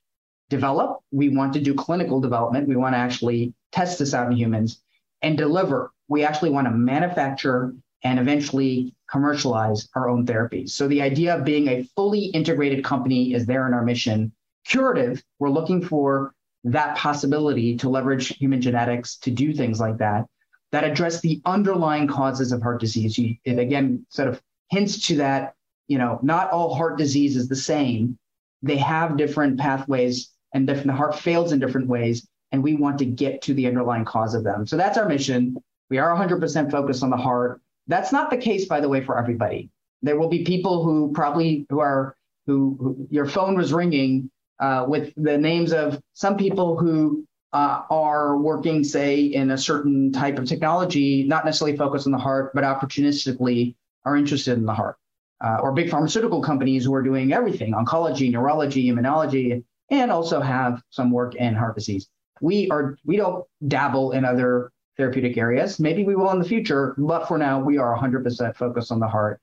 [0.50, 2.68] Develop, we want to do clinical development.
[2.68, 4.82] We want to actually test this out in humans
[5.22, 5.92] and deliver.
[6.08, 7.74] We actually want to manufacture
[8.04, 10.70] and eventually commercialize our own therapies.
[10.70, 14.32] So the idea of being a fully integrated company is there in our mission.
[14.64, 20.26] Curative, we're looking for that possibility to leverage human genetics to do things like that,
[20.70, 23.18] that address the underlying causes of heart disease.
[23.18, 25.54] You, it again sort of hints to that,
[25.88, 28.18] you know, not all heart disease is the same.
[28.62, 32.26] They have different pathways and different, the heart fails in different ways.
[32.52, 34.66] And we want to get to the underlying cause of them.
[34.66, 35.56] So that's our mission.
[35.90, 37.60] We are 100% focused on the heart.
[37.86, 39.70] That's not the case, by the way, for everybody.
[40.02, 44.84] There will be people who probably who are who, who your phone was ringing uh,
[44.88, 50.38] with the names of some people who uh, are working, say, in a certain type
[50.38, 54.96] of technology, not necessarily focused on the heart, but opportunistically are interested in the heart.
[55.44, 60.80] Uh, or big pharmaceutical companies who are doing everything oncology, neurology, immunology, and also have
[60.90, 62.08] some work in heart disease.
[62.40, 65.80] We are we don't dabble in other therapeutic areas.
[65.80, 69.08] Maybe we will in the future, but for now, we are 100% focused on the
[69.08, 69.40] heart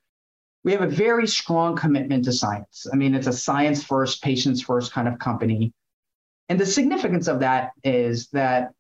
[0.64, 2.86] we have a very strong commitment to science.
[2.92, 5.74] I mean, it's a science first, patients first kind of company.
[6.50, 8.72] And the significance of that is that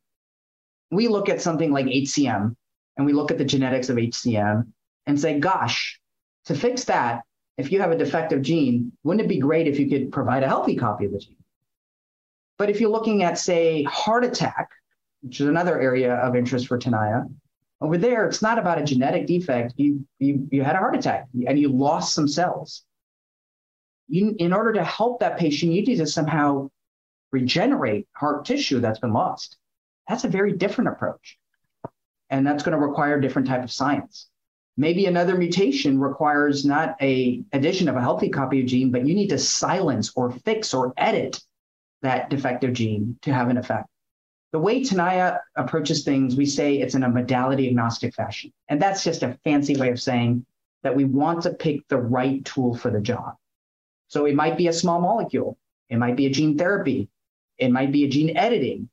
[0.91, 2.55] we look at something like HCM
[2.97, 4.67] and we look at the genetics of HCM
[5.05, 5.99] and say, gosh,
[6.45, 7.21] to fix that,
[7.57, 10.47] if you have a defective gene, wouldn't it be great if you could provide a
[10.47, 11.35] healthy copy of the gene?
[12.57, 14.69] But if you're looking at, say, heart attack,
[15.21, 17.25] which is another area of interest for Tenaya,
[17.81, 19.73] over there, it's not about a genetic defect.
[19.77, 22.83] You, you, you had a heart attack and you lost some cells.
[24.07, 26.69] You, in order to help that patient, you need to somehow
[27.31, 29.57] regenerate heart tissue that's been lost.
[30.07, 31.37] That's a very different approach.
[32.29, 34.27] And that's going to require a different type of science.
[34.75, 39.13] Maybe another mutation requires not a addition of a healthy copy of gene, but you
[39.13, 41.39] need to silence or fix or edit
[42.01, 43.87] that defective gene to have an effect.
[44.51, 48.51] The way Tenaya approaches things, we say it's in a modality agnostic fashion.
[48.67, 50.45] And that's just a fancy way of saying
[50.81, 53.35] that we want to pick the right tool for the job.
[54.07, 55.57] So it might be a small molecule,
[55.89, 57.09] it might be a gene therapy,
[57.59, 58.89] it might be a gene editing,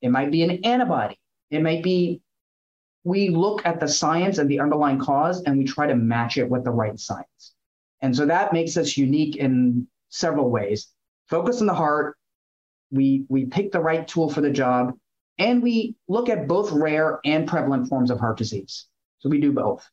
[0.00, 1.18] it might be an antibody,
[1.50, 2.22] it might be
[3.04, 6.48] we look at the science and the underlying cause and we try to match it
[6.48, 7.54] with the right science.
[8.00, 10.88] And so that makes us unique in several ways.
[11.28, 12.16] Focus on the heart,
[12.94, 14.94] we we pick the right tool for the job,
[15.38, 18.86] and we look at both rare and prevalent forms of heart disease.
[19.18, 19.88] So we do both,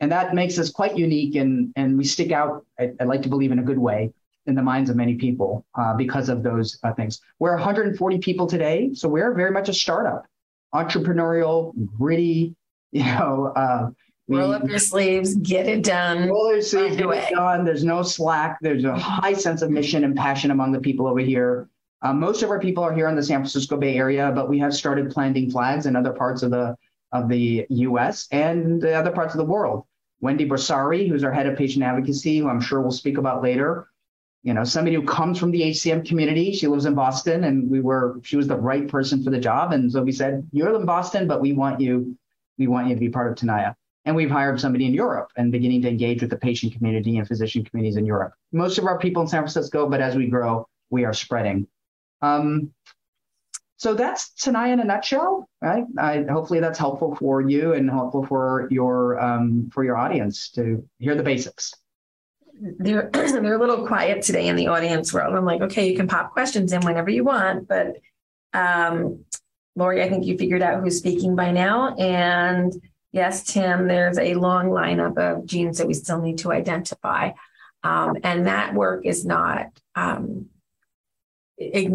[0.00, 2.66] and that makes us quite unique, and and we stick out.
[2.78, 4.12] I, I like to believe in a good way
[4.46, 7.20] in the minds of many people uh, because of those uh, things.
[7.38, 10.26] We're 140 people today, so we're very much a startup,
[10.74, 12.54] entrepreneurial, gritty.
[12.94, 13.88] You know, uh,
[14.28, 16.28] we, roll up your sleeves, get it done.
[16.28, 17.64] Roll your sleeves, get it done.
[17.64, 18.58] There's no slack.
[18.60, 21.68] There's a high sense of mission and passion among the people over here.
[22.02, 24.58] Um, most of our people are here in the San Francisco Bay Area, but we
[24.58, 26.76] have started planting flags in other parts of the
[27.12, 28.26] of the U.S.
[28.32, 29.84] and the other parts of the world.
[30.20, 33.88] Wendy Borsari, who's our head of patient advocacy, who I'm sure we'll speak about later,
[34.42, 36.52] you know, somebody who comes from the HCM community.
[36.52, 39.72] She lives in Boston, and we were she was the right person for the job,
[39.72, 42.16] and so we said, "You're in Boston, but we want you,
[42.58, 45.52] we want you to be part of Tenaya." And we've hired somebody in Europe and
[45.52, 48.32] beginning to engage with the patient community and physician communities in Europe.
[48.50, 51.68] Most of our people in San Francisco, but as we grow, we are spreading.
[52.22, 52.72] Um,
[53.82, 55.84] so that's Tenaya in a nutshell, right?
[55.98, 60.88] I, hopefully that's helpful for you and helpful for your um, for your audience to
[61.00, 61.74] hear the basics.
[62.54, 65.34] They're they're a little quiet today in the audience world.
[65.34, 67.96] I'm like, okay, you can pop questions in whenever you want, but
[68.54, 69.24] um,
[69.74, 72.72] Lori, I think you figured out who's speaking by now, and
[73.10, 77.32] yes, Tim, there's a long lineup of genes that we still need to identify,
[77.82, 80.46] um, and that work is not um,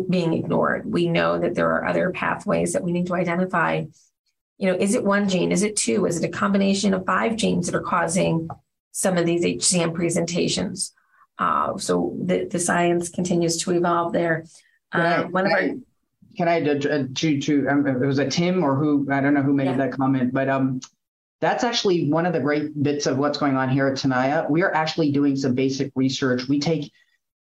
[0.09, 0.91] being ignored.
[0.91, 3.85] We know that there are other pathways that we need to identify.
[4.57, 5.51] You know, is it one gene?
[5.51, 6.05] Is it two?
[6.05, 8.49] Is it a combination of five genes that are causing
[8.91, 10.93] some of these HCM presentations?
[11.39, 14.45] Uh, so the, the science continues to evolve there.
[14.91, 15.69] Uh, one of our
[16.37, 19.53] can I to to um, it was a Tim or who I don't know who
[19.53, 19.77] made yeah.
[19.77, 20.79] that comment, but um,
[21.41, 24.49] that's actually one of the great bits of what's going on here at Tenaya.
[24.49, 26.47] We are actually doing some basic research.
[26.47, 26.91] We take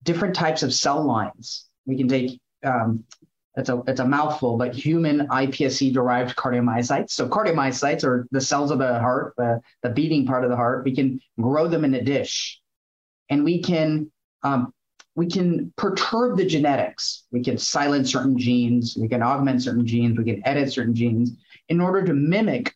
[0.03, 3.05] different types of cell lines we can take um,
[3.57, 7.11] it's a it's a mouthful, but human iPSC derived cardiomyocytes.
[7.11, 10.85] So cardiomyocytes are the cells of the heart, the, the beating part of the heart.
[10.85, 12.61] We can grow them in a dish,
[13.31, 14.11] and we can
[14.42, 14.75] um,
[15.14, 17.25] we can perturb the genetics.
[17.33, 18.94] We can silence certain genes.
[19.01, 20.18] We can augment certain genes.
[20.18, 21.33] We can edit certain genes
[21.70, 22.75] in order to mimic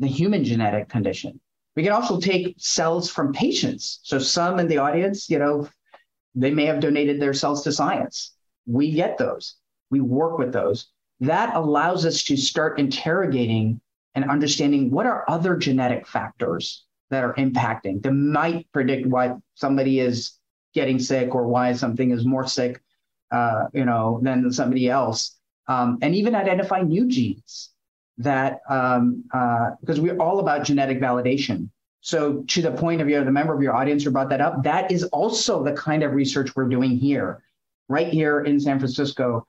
[0.00, 1.40] the human genetic condition.
[1.76, 4.00] We can also take cells from patients.
[4.02, 5.66] So some in the audience, you know,
[6.34, 8.34] they may have donated their cells to science
[8.70, 9.56] we get those,
[9.90, 10.88] we work with those.
[11.20, 13.80] That allows us to start interrogating
[14.14, 20.00] and understanding what are other genetic factors that are impacting that might predict why somebody
[20.00, 20.32] is
[20.72, 22.80] getting sick or why something is more sick,
[23.32, 27.70] uh, you know, than somebody else, um, and even identify new genes
[28.18, 31.68] that um, uh, because we're all about genetic validation.
[32.02, 34.62] So to the point of you, the member of your audience who brought that up,
[34.62, 37.42] that is also the kind of research we're doing here
[37.90, 39.46] right here in San Francisco,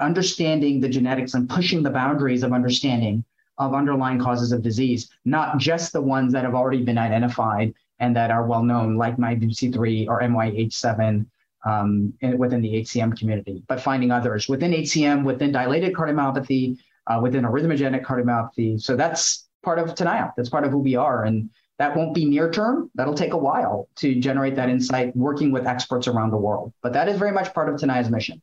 [0.00, 3.24] understanding the genetics and pushing the boundaries of understanding
[3.58, 8.14] of underlying causes of disease, not just the ones that have already been identified and
[8.14, 11.26] that are well known, like MYBPC3 or MYH7
[11.64, 17.44] um, within the HCM community, but finding others within HCM, within dilated cardiomyopathy, uh, within
[17.44, 18.80] arrhythmogenic cardiomyopathy.
[18.80, 20.32] So that's part of Tenaya.
[20.36, 21.24] That's part of who we are.
[21.24, 22.90] And that won't be near term.
[22.94, 26.72] That'll take a while to generate that insight working with experts around the world.
[26.82, 28.40] But that is very much part of Tenaya's mission.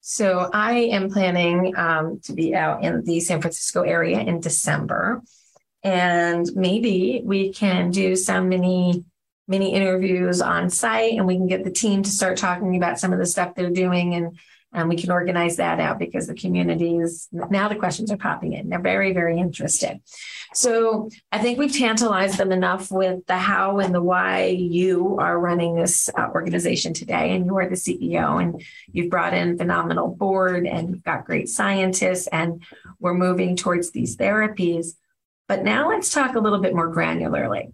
[0.00, 5.22] So I am planning um, to be out in the San Francisco area in December.
[5.82, 9.04] And maybe we can do some mini
[9.46, 13.14] mini interviews on site and we can get the team to start talking about some
[13.14, 14.38] of the stuff they're doing and
[14.72, 18.68] and we can organize that out because the communities now the questions are popping in.
[18.68, 20.00] They're very very interested.
[20.54, 25.38] So i think we've tantalized them enough with the how and the why you are
[25.38, 27.34] running this uh, organization today.
[27.34, 31.48] And you are the ceo and you've brought in phenomenal board and you've got great
[31.48, 32.62] scientists and
[33.00, 34.88] we're moving towards these therapies.
[35.46, 37.72] But now let's talk a little bit more granularly.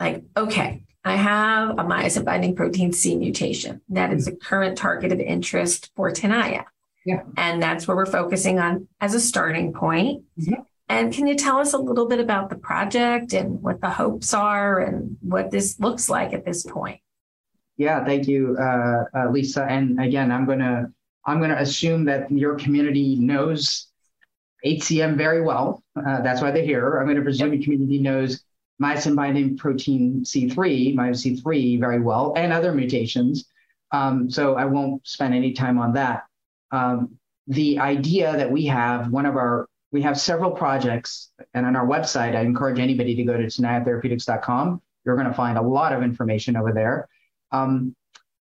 [0.00, 3.80] Like okay I have a myosin binding protein C mutation.
[3.90, 6.64] That is a current target of interest for Tenaya.
[7.04, 7.22] Yeah.
[7.36, 10.24] And that's where we're focusing on as a starting point.
[10.40, 10.62] Mm-hmm.
[10.88, 14.32] And can you tell us a little bit about the project and what the hopes
[14.32, 17.00] are and what this looks like at this point?
[17.76, 19.64] Yeah, thank you, uh, uh, Lisa.
[19.64, 20.86] And again, I'm gonna
[21.26, 23.88] I'm gonna assume that your community knows
[24.64, 25.82] HCM very well.
[25.96, 26.98] Uh, that's why they're here.
[26.98, 27.58] I'm going to presume yep.
[27.58, 28.42] your community knows
[28.82, 33.46] myosin binding protein C3, myosin C3 very well, and other mutations.
[33.92, 36.24] Um, so I won't spend any time on that.
[36.72, 41.76] Um, the idea that we have, one of our, we have several projects, and on
[41.76, 44.82] our website, I encourage anybody to go to tenayatherapeutics.com.
[45.04, 47.08] You're going to find a lot of information over there.
[47.52, 47.94] Um,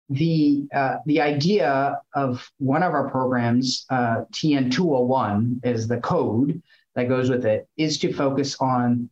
[0.09, 6.62] the uh, the idea of one of our programs, uh, TN201, is the code
[6.94, 9.11] that goes with it, is to focus on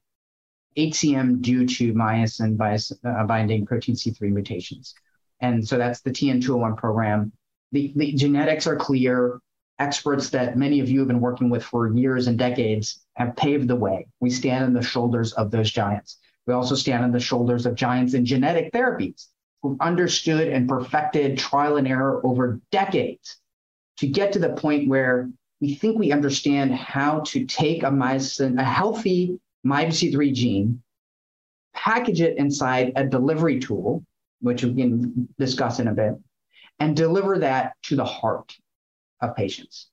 [0.77, 2.59] HCM due to myosin
[3.05, 4.95] uh, binding protein C3 mutations.
[5.41, 7.33] And so that's the TN201 program.
[7.73, 9.41] The, the genetics are clear.
[9.81, 13.67] Experts that many of you have been working with for years and decades have paved
[13.67, 14.07] the way.
[14.21, 16.19] We stand on the shoulders of those giants.
[16.47, 19.27] We also stand on the shoulders of giants in genetic therapies
[19.63, 23.39] who've understood and perfected trial and error over decades
[23.99, 28.61] to get to the point where we think we understand how to take a myosin,
[28.61, 30.83] a healthy MYBPC3 gene,
[31.75, 34.05] package it inside a delivery tool,
[34.41, 36.15] which we can discuss in a bit,
[36.79, 38.57] and deliver that to the heart
[39.21, 39.89] of patients.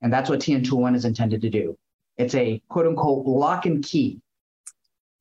[0.00, 1.78] And that's what TN201 is intended to do.
[2.16, 4.20] It's a quote unquote lock and key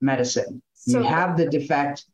[0.02, 0.62] medicine.
[0.74, 2.06] So, you have the defect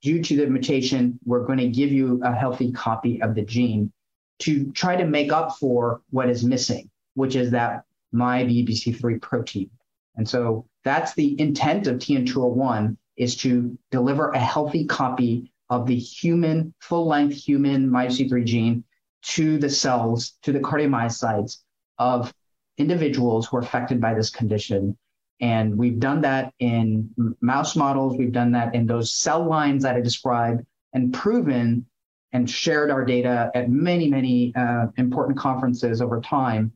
[0.00, 1.18] due to the mutation.
[1.24, 3.92] We're going to give you a healthy copy of the gene
[4.40, 9.70] to try to make up for what is missing, which is that MYBPC3 protein.
[10.16, 15.96] And so that's the intent of TN201 is to deliver a healthy copy of the
[15.96, 18.84] human, full length human MYBPC3 gene
[19.22, 21.58] to the cells, to the cardiomyocytes
[21.98, 22.32] of
[22.76, 24.96] individuals who are affected by this condition.
[25.40, 27.10] And we've done that in
[27.40, 31.86] mouse models, we've done that in those cell lines that I described, and proven
[32.32, 36.72] and shared our data at many, many uh, important conferences over time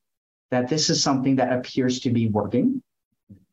[0.51, 2.82] that this is something that appears to be working.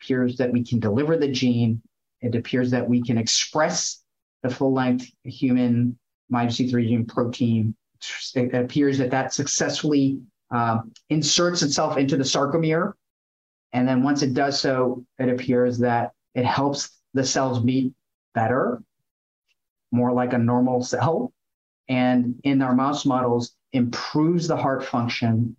[0.06, 1.82] Appears that we can deliver the gene.
[2.22, 4.03] It appears that we can express
[4.43, 5.97] the full length human
[6.32, 7.76] MYBPC3 gene protein.
[8.36, 12.93] It appears that that successfully uh, inserts itself into the sarcomere.
[13.74, 17.91] And then once it does so, it appears that it helps the cells beat
[18.36, 18.84] better,
[19.91, 21.34] more like a normal cell.
[21.89, 25.56] And in our mouse models, improves the heart function,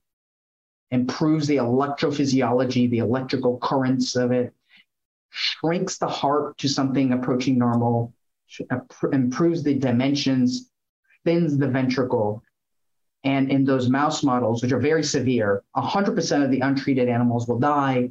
[0.91, 4.53] improves the electrophysiology, the electrical currents of it,
[5.30, 8.14] shrinks the heart to something approaching normal,
[9.12, 10.70] improves the dimensions,
[11.24, 12.43] thins the ventricle.
[13.24, 17.59] And in those mouse models, which are very severe, 100% of the untreated animals will
[17.59, 18.11] die.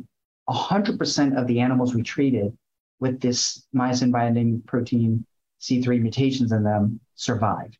[0.49, 2.55] 100% of the animals we treated
[2.99, 5.25] with this myosin binding protein
[5.61, 7.77] C3 mutations in them survived.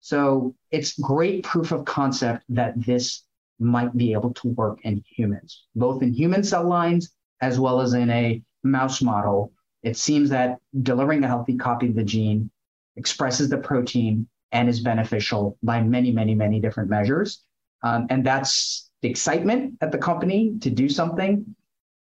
[0.00, 3.22] So it's great proof of concept that this
[3.62, 7.94] might be able to work in humans, both in human cell lines as well as
[7.94, 9.52] in a mouse model.
[9.82, 12.50] It seems that delivering a healthy copy of the gene
[12.96, 17.42] expresses the protein and is beneficial by many, many, many different measures.
[17.82, 21.56] Um, and that's the excitement at the company to do something.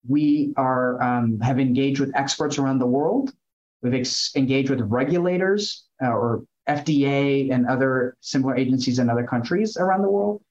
[0.07, 3.31] We are um, have engaged with experts around the world.
[3.81, 9.77] We've ex- engaged with regulators uh, or FDA and other similar agencies in other countries
[9.77, 10.41] around the world.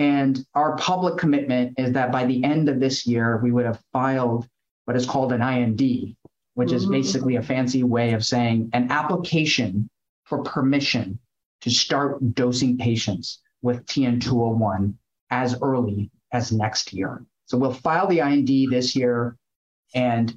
[0.00, 3.84] And our public commitment is that by the end of this year, we would have
[3.92, 4.48] filed
[4.86, 6.16] what is called an IND,
[6.54, 6.92] which is mm-hmm.
[6.92, 9.90] basically a fancy way of saying an application
[10.24, 11.18] for permission
[11.60, 14.94] to start dosing patients with TN201
[15.28, 17.22] as early as next year.
[17.44, 19.36] So we'll file the IND this year.
[19.94, 20.34] And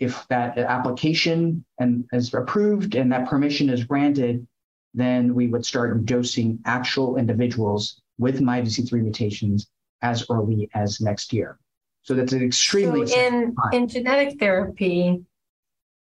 [0.00, 4.44] if that application and is approved and that permission is granted,
[4.92, 9.68] then we would start dosing actual individuals with MYBPC3 mutations
[10.02, 11.58] as early as next year.
[12.02, 15.22] So that's an extremely so in in genetic therapy,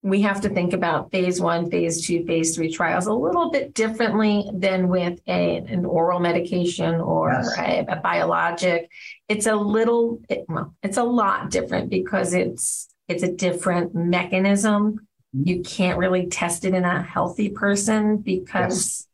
[0.02, 3.74] we have to think about phase one, phase two, phase three trials a little bit
[3.74, 7.58] differently than with a, an oral medication or yes.
[7.58, 8.90] a, a, biologic.
[9.28, 15.00] It's a little, it, well, it's a lot different because it's it's a different mechanism.
[15.36, 15.48] Mm-hmm.
[15.48, 19.06] You can't really test it in a healthy person because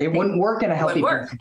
[0.00, 0.08] yes.
[0.08, 1.38] it wouldn't work in a healthy person.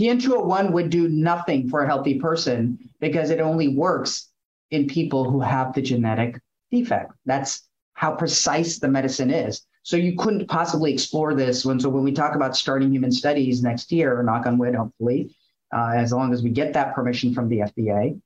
[0.00, 4.30] TN201 would do nothing for a healthy person because it only works
[4.70, 6.40] in people who have the genetic
[6.70, 7.12] defect.
[7.26, 9.66] That's how precise the medicine is.
[9.82, 11.78] So you couldn't possibly explore this when.
[11.80, 15.36] So when we talk about starting human studies next year, knock on wood, hopefully,
[15.70, 18.18] uh, as long as we get that permission from the FDA,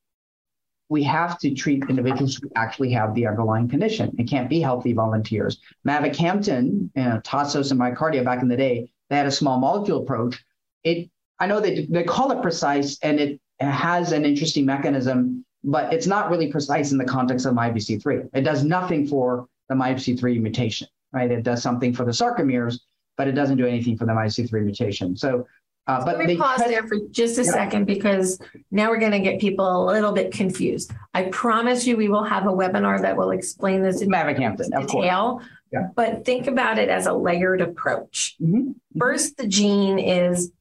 [0.88, 4.14] we have to treat individuals who actually have the underlying condition.
[4.16, 5.58] It can't be healthy volunteers.
[5.84, 10.02] Mavacamten, you know, Tassos and MyoKardia back in the day, they had a small molecule
[10.02, 10.44] approach.
[10.84, 11.10] It,
[11.44, 16.06] I know they they call it precise and it has an interesting mechanism, but it's
[16.06, 18.30] not really precise in the context of MYBPC3.
[18.32, 21.30] It does nothing for the MYBPC3 mutation, right?
[21.30, 22.80] It does something for the sarcomeres,
[23.18, 25.18] but it doesn't do anything for the MYBPC3 mutation.
[25.18, 25.46] So
[25.86, 27.50] uh, but Let me pause there for just a yeah.
[27.50, 28.40] second because
[28.70, 30.92] now we're going to get people a little bit confused.
[31.12, 35.42] I promise you, we will have a webinar that will explain this in Mavacamten, detail.
[35.72, 35.88] Yeah.
[35.94, 38.34] But think about it as a layered approach.
[38.40, 38.70] Mm-hmm.
[38.98, 40.52] First, the gene is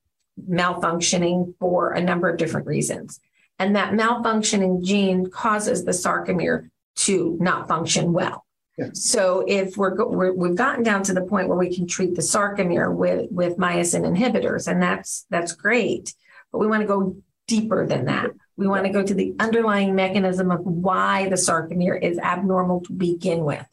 [0.49, 3.19] malfunctioning for a number of different reasons.
[3.59, 8.45] And that malfunctioning gene causes the sarcomere to not function well.
[8.93, 12.21] So if we're, we're we've gotten down to the point where we can treat the
[12.21, 16.15] sarcomere with with myosin inhibitors, and that's that's great.
[16.51, 17.17] But we want to go
[17.47, 18.31] deeper than that.
[18.55, 22.93] We want to go to the underlying mechanism of why the sarcomere is abnormal to
[22.93, 23.65] begin with.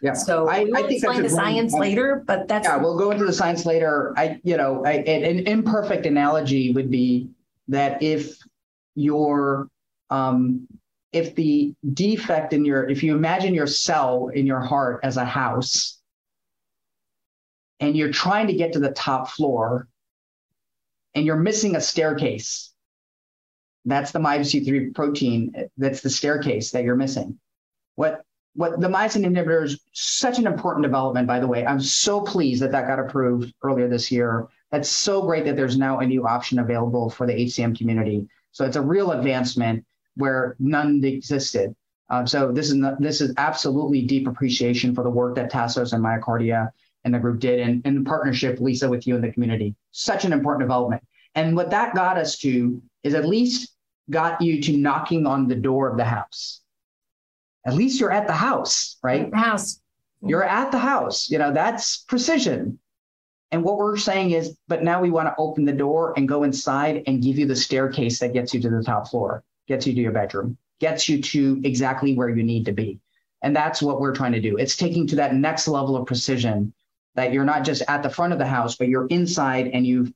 [0.00, 0.12] Yeah.
[0.12, 1.82] So I, we will I think explain the science point.
[1.82, 2.76] later, but that's yeah.
[2.76, 4.14] We'll go into the science later.
[4.16, 7.30] I, you know, I, an imperfect analogy would be
[7.66, 8.38] that if
[8.94, 9.68] your
[10.10, 10.68] um,
[11.12, 15.24] if the defect in your, if you imagine your cell in your heart as a
[15.24, 15.98] house
[17.80, 19.88] and you're trying to get to the top floor
[21.14, 22.72] and you're missing a staircase,
[23.84, 25.68] that's the MYBPC3 protein.
[25.78, 27.38] That's the staircase that you're missing.
[27.94, 28.22] What
[28.58, 31.64] what the myosin inhibitor is such an important development, by the way.
[31.64, 34.48] I'm so pleased that that got approved earlier this year.
[34.72, 38.26] That's so great that there's now a new option available for the HCM community.
[38.50, 39.86] So it's a real advancement
[40.16, 41.72] where none existed.
[42.10, 45.92] Um, so this is not, this is absolutely deep appreciation for the work that Tassos
[45.92, 46.68] and MyoKardia
[47.04, 49.76] and the group did, and in partnership, Lisa, with you and the community.
[49.92, 51.04] Such an important development.
[51.36, 53.76] And what that got us to is at least
[54.10, 56.62] got you to knocking on the door of the house.
[57.68, 59.30] At least you're at the house, right?
[59.30, 59.80] The house.
[60.22, 61.30] You're at the house.
[61.30, 62.78] You know, that's precision.
[63.50, 66.44] And what we're saying is, but now we want to open the door and go
[66.44, 69.94] inside and give you the staircase that gets you to the top floor, gets you
[69.94, 73.00] to your bedroom, gets you to exactly where you need to be.
[73.42, 74.56] And that's what we're trying to do.
[74.56, 76.72] It's taking to that next level of precision
[77.16, 80.10] that you're not just at the front of the house, but you're inside and you've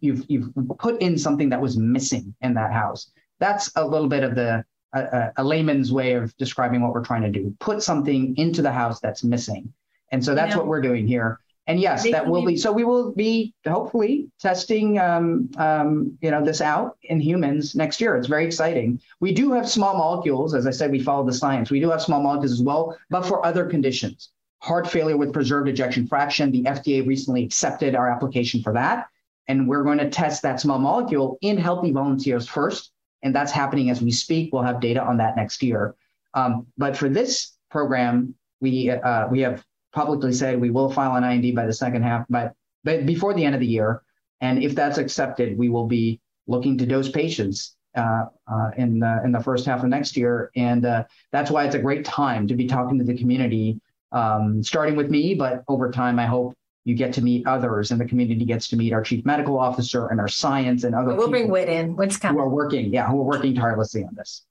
[0.00, 3.10] you've you've put in something that was missing in that house.
[3.38, 7.22] That's a little bit of the a, a layman's way of describing what we're trying
[7.22, 7.54] to do.
[7.60, 9.72] Put something into the house that's missing.
[10.10, 10.58] And so that's yeah.
[10.58, 11.40] what we're doing here.
[11.66, 12.72] And yes, that will be so.
[12.72, 18.16] We will be hopefully testing, um, um, you know, this out in humans next year.
[18.16, 18.98] It's very exciting.
[19.20, 20.90] We do have small molecules, as I said.
[20.90, 21.70] We follow the science.
[21.70, 24.30] We do have small molecules as well, but for other conditions,
[24.60, 26.50] heart failure with preserved ejection fraction.
[26.50, 29.08] The FDA recently accepted our application for that,
[29.46, 32.92] and we're going to test that small molecule in healthy volunteers first,
[33.22, 34.52] and that's happening as we speak.
[34.52, 35.94] We'll have data on that next year.
[36.34, 41.24] Um, but for this program, we uh, we have publicly said we will file an
[41.24, 42.54] IND by the second half, but
[42.84, 44.02] but before the end of the year.
[44.40, 49.20] And if that's accepted, we will be looking to dose patients uh, uh, in the
[49.24, 50.50] in the first half of next year.
[50.54, 53.80] And uh, that's why it's a great time to be talking to the community,
[54.12, 56.54] um, starting with me, but over time, I hope
[56.88, 60.08] you get to meet others, and the community gets to meet our chief medical officer
[60.08, 61.14] and our science and other.
[61.14, 61.94] We'll bring Whit in.
[61.96, 62.38] What's coming?
[62.38, 62.92] Who are working?
[62.92, 64.44] Yeah, who are working tirelessly on this.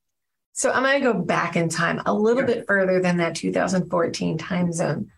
[0.54, 2.48] So I'm going to go back in time a little sure.
[2.48, 5.12] bit further than that 2014 time zone.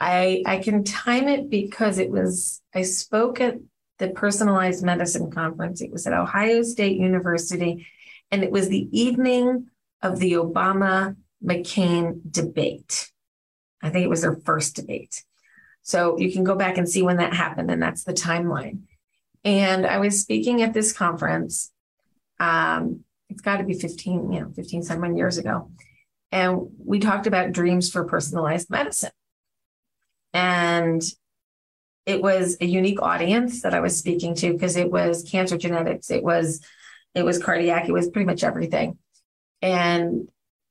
[0.00, 3.58] I I can time it because it was I spoke at
[3.98, 5.82] the personalized medicine conference.
[5.82, 7.86] It was at Ohio State University,
[8.30, 9.66] and it was the evening
[10.00, 13.10] of the Obama McCain debate.
[13.82, 15.24] I think it was their first debate.
[15.88, 18.80] So you can go back and see when that happened, and that's the timeline.
[19.42, 21.72] And I was speaking at this conference.
[22.38, 25.70] Um, it's got to be 15, you know, 15, some years ago.
[26.30, 29.12] And we talked about dreams for personalized medicine.
[30.34, 31.02] And
[32.04, 36.10] it was a unique audience that I was speaking to because it was cancer genetics,
[36.10, 36.60] it was
[37.14, 38.98] it was cardiac, it was pretty much everything.
[39.62, 40.28] And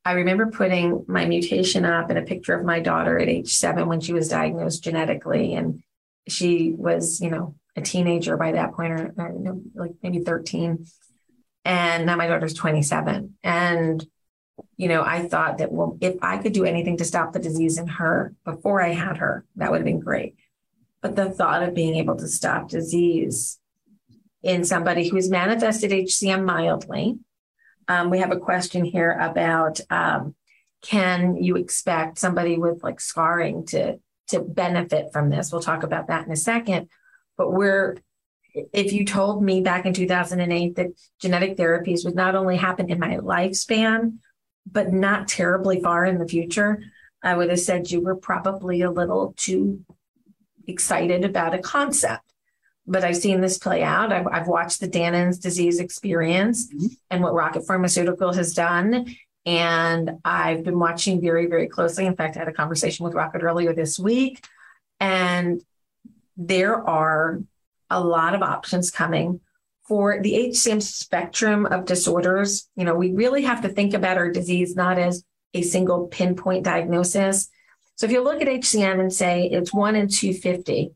[0.08, 3.90] I remember putting my mutation up and a picture of my daughter at age seven
[3.90, 5.54] when she was diagnosed genetically.
[5.54, 5.84] And
[6.30, 10.20] she was, you know, a teenager by that point, or, or you know, like maybe
[10.20, 10.86] 13.
[11.66, 13.36] And now my daughter's 27.
[13.44, 14.08] And
[14.78, 17.78] you know, I thought that, well, if I could do anything to stop the disease
[17.78, 20.36] in her before I had her, that would have been great.
[21.02, 23.60] But the thought of being able to stop disease
[24.42, 27.20] in somebody who's manifested HCM mildly.
[27.88, 30.36] Um, we have a question here about um,
[30.82, 35.52] can you expect somebody with like scarring to to benefit from this?
[35.52, 36.90] We'll talk about that in a second.
[37.38, 37.98] But we're
[38.74, 40.88] if you told me back in 2008 that
[41.22, 44.18] genetic therapies would not only happen in my lifespan,
[44.66, 46.82] but not terribly far in the future,
[47.24, 49.84] I would have said you were probably a little too
[50.68, 52.24] excited about a concept.
[52.88, 54.14] But I've seen this play out.
[54.14, 56.88] I've, I've watched the Danon's disease experience mm-hmm.
[57.12, 59.14] and what Rocket Pharmaceutical has done.
[59.46, 62.06] And I've been watching very, very closely.
[62.06, 64.46] In fact, I had a conversation with Rocket earlier this week.
[65.00, 65.62] And
[66.38, 67.42] there are
[67.90, 69.42] a lot of options coming
[69.88, 74.30] for the HCM spectrum of disorders, you know, we really have to think about our
[74.30, 75.24] disease not as
[75.54, 77.50] a single pinpoint diagnosis.
[77.96, 80.92] So if you look at HCM and say it's one in 250,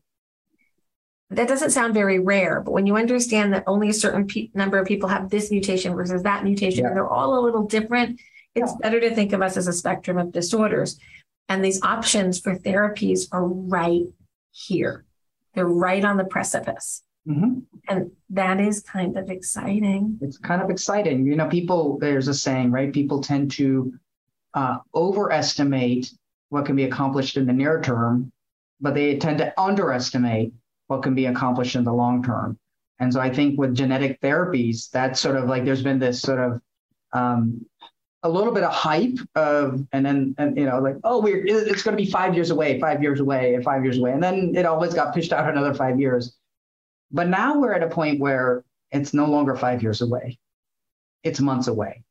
[1.36, 2.60] that doesn't sound very rare.
[2.60, 5.94] But when you understand that only a certain pe- number of people have this mutation
[5.94, 6.88] versus that mutation, yeah.
[6.88, 8.20] and they're all a little different,
[8.54, 8.76] it's yeah.
[8.82, 10.98] better to think of us as a spectrum of disorders.
[11.48, 14.04] And these options for therapies are right
[14.52, 15.04] here.
[15.54, 17.02] They're right on the precipice.
[17.28, 17.60] Mm-hmm.
[17.88, 20.18] And that is kind of exciting.
[20.20, 21.26] It's kind of exciting.
[21.26, 22.92] You know, people, there's a saying, right?
[22.92, 23.94] People tend to
[24.54, 26.12] uh, overestimate
[26.48, 28.32] what can be accomplished in the near term,
[28.80, 30.52] but they tend to underestimate
[30.92, 32.58] what can be accomplished in the long term.
[33.00, 36.38] And so I think with genetic therapies, that's sort of like there's been this sort
[36.38, 36.60] of
[37.12, 37.64] um,
[38.22, 41.82] a little bit of hype of, and then, and you know, like, oh, we're, it's
[41.82, 44.12] going to be five years away, five years away, and five years away.
[44.12, 46.36] And then it always got pushed out another five years.
[47.10, 50.38] But now we're at a point where it's no longer five years away,
[51.24, 52.04] it's months away,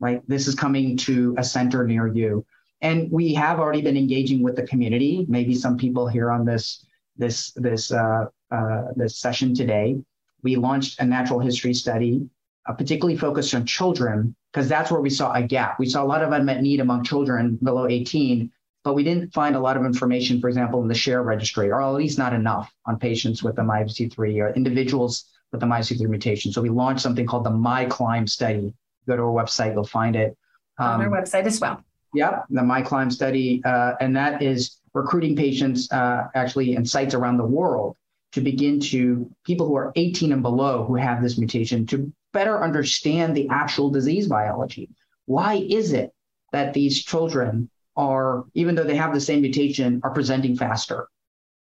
[0.00, 0.20] right?
[0.26, 2.44] This is coming to a center near you.
[2.80, 5.24] And we have already been engaging with the community.
[5.28, 6.84] Maybe some people here on this
[7.16, 9.96] this this uh, uh, this session today.
[10.42, 12.28] We launched a natural history study,
[12.66, 15.78] uh, particularly focused on children, because that's where we saw a gap.
[15.78, 18.50] We saw a lot of unmet need among children below 18,
[18.84, 21.82] but we didn't find a lot of information, for example, in the SHaRe registry, or
[21.82, 26.52] at least not enough on patients with the MYBPC3 or individuals with the MYBPC3 mutation.
[26.52, 28.74] So we launched something called the MyClimb study.
[29.08, 30.36] Go to our website, you'll find it.
[30.78, 31.82] Um, on our um, website as well.
[32.12, 37.36] Yep, the MyClimb study, uh, and that is recruiting patients uh, actually in sites around
[37.36, 37.96] the world
[38.32, 42.62] to begin to people who are 18 and below who have this mutation to better
[42.62, 44.90] understand the actual disease biology.
[45.26, 46.12] Why is it
[46.52, 51.08] that these children are, even though they have the same mutation, are presenting faster?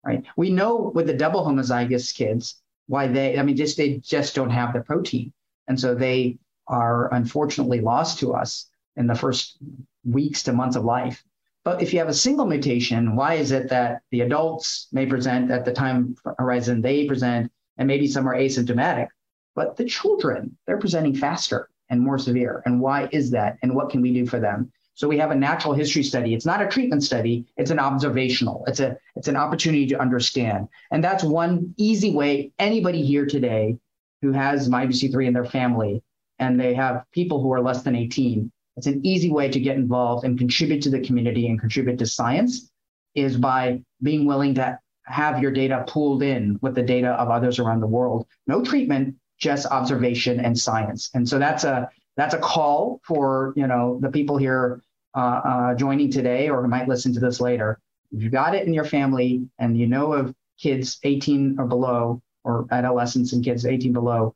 [0.05, 0.23] Right.
[0.35, 4.49] We know with the double homozygous kids why they, I mean, just they just don't
[4.49, 5.31] have the protein,
[5.67, 9.57] and so they are unfortunately lost to us in the first
[10.03, 11.23] weeks to months of life.
[11.63, 15.49] But if you have a single mutation, why is it that the adults may present
[15.49, 19.07] at the time horizon they present, and maybe some are asymptomatic,
[19.55, 22.61] but the children, they're presenting faster and more severe.
[22.65, 23.57] And why is that?
[23.61, 24.71] And what can we do for them?
[24.95, 26.33] So we have a natural history study.
[26.33, 28.63] It's not a treatment study, it's an observational.
[28.67, 30.67] It's a it's an opportunity to understand.
[30.91, 33.77] And that's one easy way anybody here today
[34.21, 36.03] who has MYBPC3 in their family
[36.39, 39.75] and they have people who are less than 18 it's an easy way to get
[39.75, 42.71] involved and contribute to the community and contribute to science
[43.15, 47.59] is by being willing to have your data pooled in with the data of others
[47.59, 48.25] around the world.
[48.47, 51.09] No treatment, just observation and science.
[51.13, 54.81] And so that's a that's a call for you know the people here
[55.15, 57.79] uh, uh, joining today or who might listen to this later.
[58.11, 62.21] If you've got it in your family and you know of kids 18 or below
[62.43, 64.35] or adolescents and kids 18 below,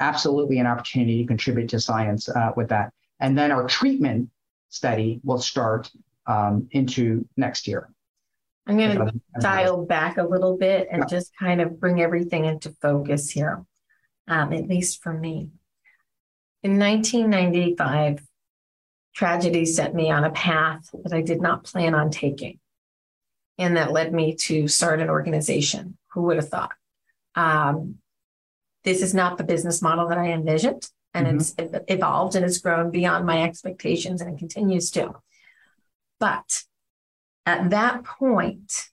[0.00, 2.92] absolutely an opportunity to contribute to science uh, with that.
[3.20, 4.30] And then our treatment
[4.68, 5.90] study will start
[6.26, 7.88] um, into next year.
[8.66, 11.06] I'm going to dial back a little bit and yeah.
[11.06, 13.62] just kind of bring everything into focus here,
[14.26, 15.50] um, at least for me.
[16.62, 18.22] In 1995,
[19.14, 22.58] tragedy set me on a path that I did not plan on taking.
[23.58, 25.98] And that led me to start an organization.
[26.12, 26.72] Who would have thought?
[27.34, 27.96] Um,
[28.82, 31.36] this is not the business model that I envisioned and mm-hmm.
[31.38, 35.14] it's evolved and it's grown beyond my expectations and it continues to.
[36.18, 36.64] But
[37.46, 38.90] at that point,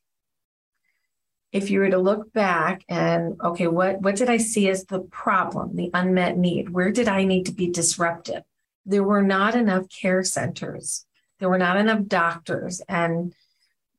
[1.52, 5.00] if you were to look back and okay, what what did I see as the
[5.00, 6.70] problem, the unmet need?
[6.70, 8.44] Where did I need to be disruptive?
[8.86, 11.06] There were not enough care centers.
[11.40, 13.34] There were not enough doctors and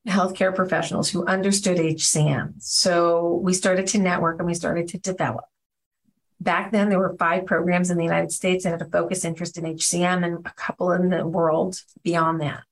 [0.07, 2.55] healthcare professionals who understood HCM.
[2.59, 5.45] So we started to network and we started to develop.
[6.43, 9.59] Back then, there were five programs in the United States that had a focus interest
[9.59, 12.65] in HCM and a couple in the world beyond that.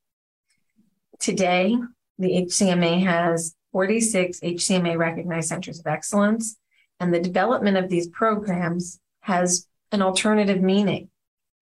[1.21, 1.77] Today,
[2.19, 6.57] the HCMA has 46 HCMA recognized centers of excellence,
[6.99, 11.09] and the development of these programs has an alternative meaning.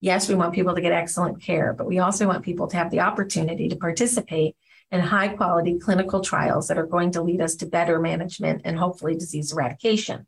[0.01, 2.89] Yes, we want people to get excellent care, but we also want people to have
[2.89, 4.55] the opportunity to participate
[4.91, 8.79] in high quality clinical trials that are going to lead us to better management and
[8.79, 10.25] hopefully disease eradication.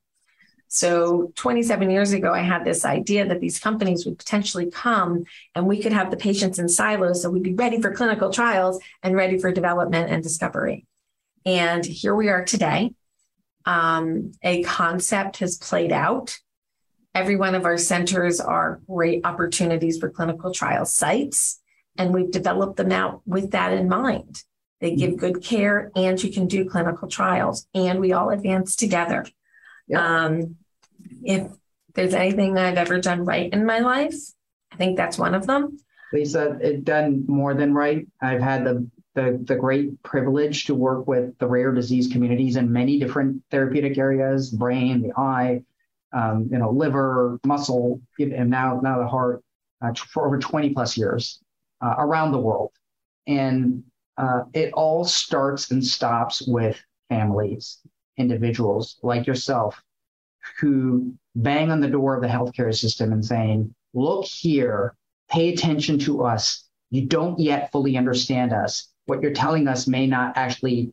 [0.74, 5.67] So 27 years ago, I had this idea that these companies would potentially come and
[5.67, 7.22] we could have the patients in silos.
[7.22, 10.86] So we'd be ready for clinical trials and ready for development and discovery.
[11.45, 12.93] And here we are today.
[13.65, 16.39] Um, a concept has played out.
[17.13, 21.59] Every one of our centers are great opportunities for clinical trial sites.
[21.97, 24.41] And we've developed them out with that in mind.
[24.80, 29.26] They give good care and you can do clinical trials and we all advance together.
[29.93, 30.55] Um,
[31.24, 31.51] if
[31.93, 34.15] there's anything I've ever done right in my life,
[34.72, 35.78] I think that's one of them.
[36.13, 38.05] Lisa, it done more than right.
[38.22, 42.72] I've had the, the the great privilege to work with the rare disease communities in
[42.72, 45.63] many different therapeutic areas: brain, the eye,
[46.13, 49.41] um, you know, liver, muscle, and now now the heart,
[49.82, 51.39] uh, for over 20 plus years
[51.82, 52.72] uh, around the world,
[53.28, 53.84] and
[54.17, 57.80] uh, it all starts and stops with families,
[58.17, 59.82] individuals like yourself
[60.59, 64.95] who bang on the door of the healthcare system and saying, look here,
[65.29, 66.65] pay attention to us.
[66.89, 68.89] You don't yet fully understand us.
[69.05, 70.91] What you're telling us may not actually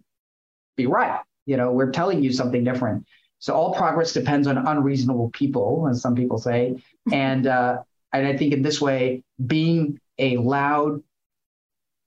[0.76, 1.20] be right.
[1.46, 3.06] You know, we're telling you something different.
[3.40, 6.76] So all progress depends on unreasonable people, as some people say.
[7.12, 7.78] And uh,
[8.12, 11.02] and I think in this way, being a loud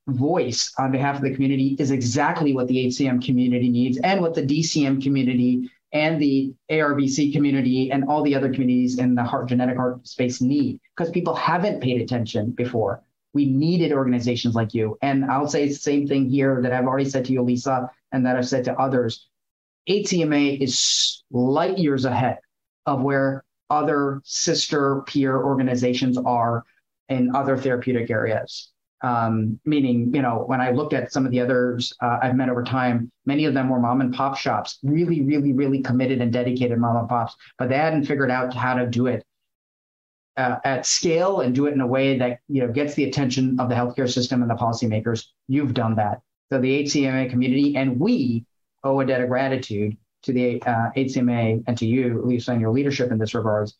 [0.07, 4.35] voice on behalf of the community is exactly what the HCM community needs and what
[4.35, 9.49] the DCM community and the ARVC community and all the other communities in the heart
[9.49, 13.03] genetic heart space need because people haven't paid attention before.
[13.33, 14.97] We needed organizations like you.
[15.01, 18.25] And I'll say the same thing here that I've already said to you, Lisa, and
[18.25, 19.27] that I've said to others.
[19.89, 22.39] ATMA is light years ahead
[22.85, 26.63] of where other sister peer organizations are
[27.09, 28.69] in other therapeutic areas.
[29.03, 32.49] Um, meaning, you know, when I looked at some of the others uh, I've met
[32.49, 36.31] over time, many of them were mom and pop shops, really, really, really committed and
[36.31, 39.25] dedicated mom and pops, but they hadn't figured out how to do it
[40.37, 43.59] uh, at scale and do it in a way that you know gets the attention
[43.59, 45.27] of the healthcare system and the policymakers.
[45.47, 46.21] You've done that.
[46.51, 48.45] So the HCMA community and we
[48.83, 52.71] owe a debt of gratitude to the uh, HCMA and to you, Lisa, and your
[52.71, 53.77] leadership in this regards.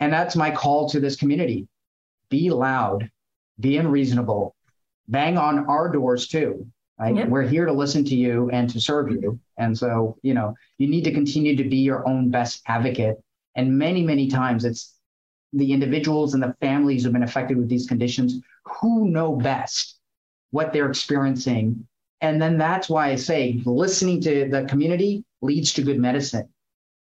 [0.00, 1.68] And that's my call to this community:
[2.28, 3.10] be loud,
[3.58, 4.53] be unreasonable,
[5.08, 6.66] bang on our doors too.
[6.98, 7.16] Right?
[7.16, 7.28] Yep.
[7.28, 9.38] We're here to listen to you and to serve you.
[9.58, 13.16] And so, you know, you need to continue to be your own best advocate.
[13.56, 14.94] And many, many times it's
[15.52, 19.98] the individuals and the families who've been affected with these conditions who know best
[20.50, 21.86] what they're experiencing.
[22.20, 26.48] And then that's why I say listening to the community leads to good medicine.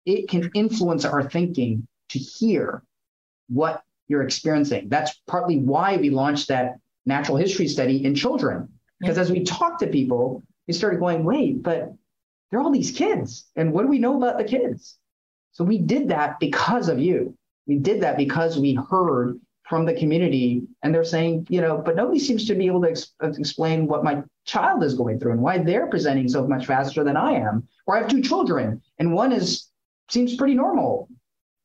[0.06, 2.82] It can influence our thinking to hear
[3.50, 4.90] what you're experiencing.
[4.90, 6.76] That's partly why we launched that
[7.06, 8.70] natural history study in children.
[9.00, 11.92] Because as we talk to people, we started going, wait, but
[12.50, 13.48] there are all these kids.
[13.56, 14.98] And what do we know about the kids?
[15.54, 17.36] So we did that because of you.
[17.68, 21.96] We did that because we heard from the community and they're saying, you know, but
[21.96, 25.42] nobody seems to be able to ex- explain what my child is going through and
[25.42, 27.68] why they're presenting so much faster than I am.
[27.88, 29.68] Or I have two children and one is
[30.10, 31.08] seems pretty normal,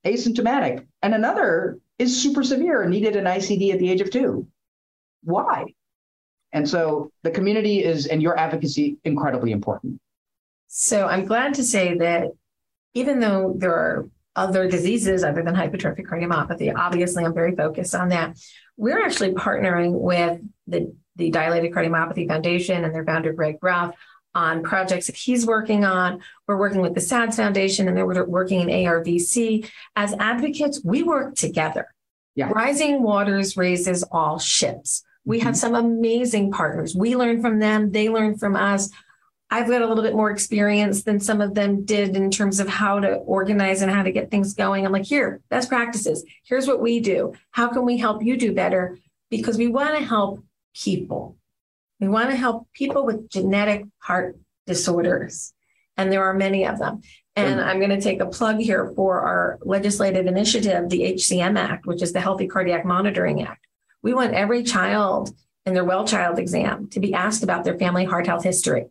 [0.04, 4.46] asymptomatic, and another is super severe and needed an ICD at the age of two.
[5.26, 5.66] Why?
[6.52, 10.00] And so the community is, and your advocacy, incredibly important.
[10.68, 12.28] So I'm glad to say that
[12.94, 18.10] even though there are other diseases other than hypertrophic cardiomyopathy, obviously I'm very focused on
[18.10, 18.38] that.
[18.76, 23.94] We're actually partnering with the, the Dilated Cardiomyopathy Foundation and their founder, Greg Ruff,
[24.34, 26.20] on projects that he's working on.
[26.46, 29.68] We're working with the SADS Foundation and they're working in ARVC.
[29.96, 31.92] As advocates, we work together.
[32.34, 32.50] Yeah.
[32.50, 35.02] Rising waters raises all ships.
[35.26, 35.74] We have mm-hmm.
[35.74, 36.94] some amazing partners.
[36.94, 38.90] We learn from them, they learn from us.
[39.50, 42.68] I've got a little bit more experience than some of them did in terms of
[42.68, 44.84] how to organize and how to get things going.
[44.84, 46.24] I'm like, here, best practices.
[46.44, 47.32] Here's what we do.
[47.52, 48.98] How can we help you do better?
[49.30, 50.42] Because we want to help
[50.74, 51.36] people.
[52.00, 55.52] We want to help people with genetic heart disorders.
[55.96, 57.02] And there are many of them.
[57.36, 61.86] And I'm going to take a plug here for our legislative initiative, the HCM Act,
[61.86, 63.65] which is the Healthy Cardiac Monitoring Act.
[64.06, 65.34] We want every child
[65.64, 68.86] in their well child exam to be asked about their family heart health history.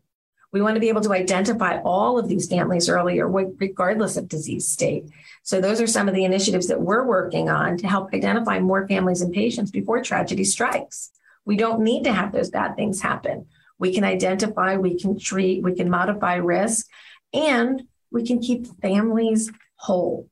[0.51, 4.67] We want to be able to identify all of these families earlier, regardless of disease
[4.67, 5.05] state.
[5.43, 8.89] So, those are some of the initiatives that we're working on to help identify more
[8.89, 11.11] families and patients before tragedy strikes.
[11.45, 13.45] We don't need to have those bad things happen.
[13.79, 16.87] We can identify, we can treat, we can modify risk,
[17.33, 20.27] and we can keep families whole.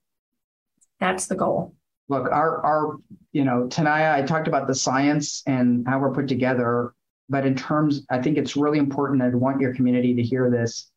[1.00, 1.74] That's the goal
[2.10, 2.98] look, our our
[3.34, 6.94] you know, Tenaya, I talked about the science and how we're put together,
[7.30, 9.22] but in terms, I think it's really important.
[9.24, 10.92] I'd want your community to hear this.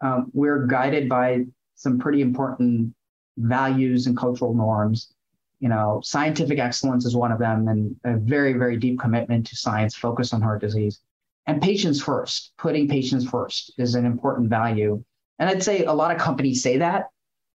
[0.00, 2.94] Um, we're guided by some pretty important
[3.36, 5.12] values and cultural norms.
[5.58, 9.56] You know, scientific excellence is one of them, and a very, very deep commitment to
[9.56, 11.00] science focused on heart disease.
[11.46, 15.02] And patients first, putting patients first is an important value.
[15.38, 17.08] And I'd say a lot of companies say that.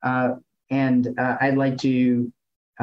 [0.01, 0.35] Uh,
[0.69, 2.31] and uh, I'd like to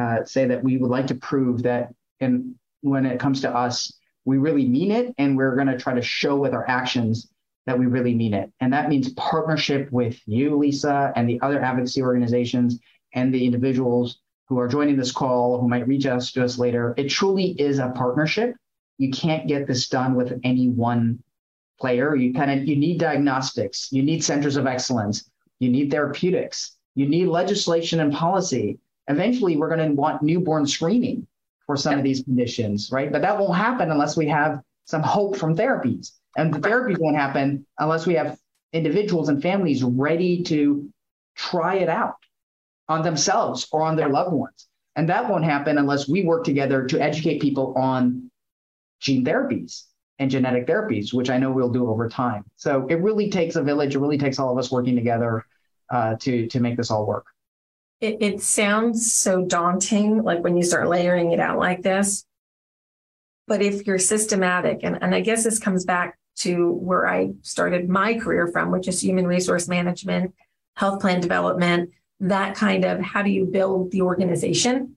[0.01, 3.93] uh, say that we would like to prove that and when it comes to us,
[4.25, 7.31] we really mean it, and we're going to try to show with our actions
[7.67, 8.51] that we really mean it.
[8.61, 12.79] And that means partnership with you, Lisa, and the other advocacy organizations
[13.15, 16.95] and the individuals who are joining this call, who might reach out to us later.
[16.97, 18.55] It truly is a partnership.
[18.99, 21.23] You can't get this done with any one
[21.81, 22.15] player.
[22.15, 25.31] You kind of you need diagnostics, you need centers of excellence,
[25.61, 28.79] you need therapeutics, you need legislation and policy
[29.11, 31.27] eventually we're going to want newborn screening
[31.67, 33.13] for some of these conditions, right?
[33.13, 36.13] But that won't happen unless we have some hope from therapies.
[36.37, 38.39] And the therapies won't happen unless we have
[38.73, 40.89] individuals and families ready to
[41.37, 42.17] try it out
[42.89, 44.69] on themselves or on their loved ones.
[44.97, 48.31] And that won't happen unless we work together to educate people on
[49.01, 49.85] gene therapies
[50.19, 52.45] and genetic therapies, which I know we'll do over time.
[52.57, 53.95] So it really takes a village.
[53.95, 55.47] It really takes all of us working together
[55.89, 57.27] uh, to to make this all work
[58.01, 62.25] it, it sounds so daunting, like when you start layering it out like this.
[63.47, 67.89] But if you're systematic, and, and I guess this comes back to where I started
[67.89, 70.35] my career from, which is human resource management,
[70.77, 71.91] health plan development,
[72.21, 74.97] that kind of how do you build the organization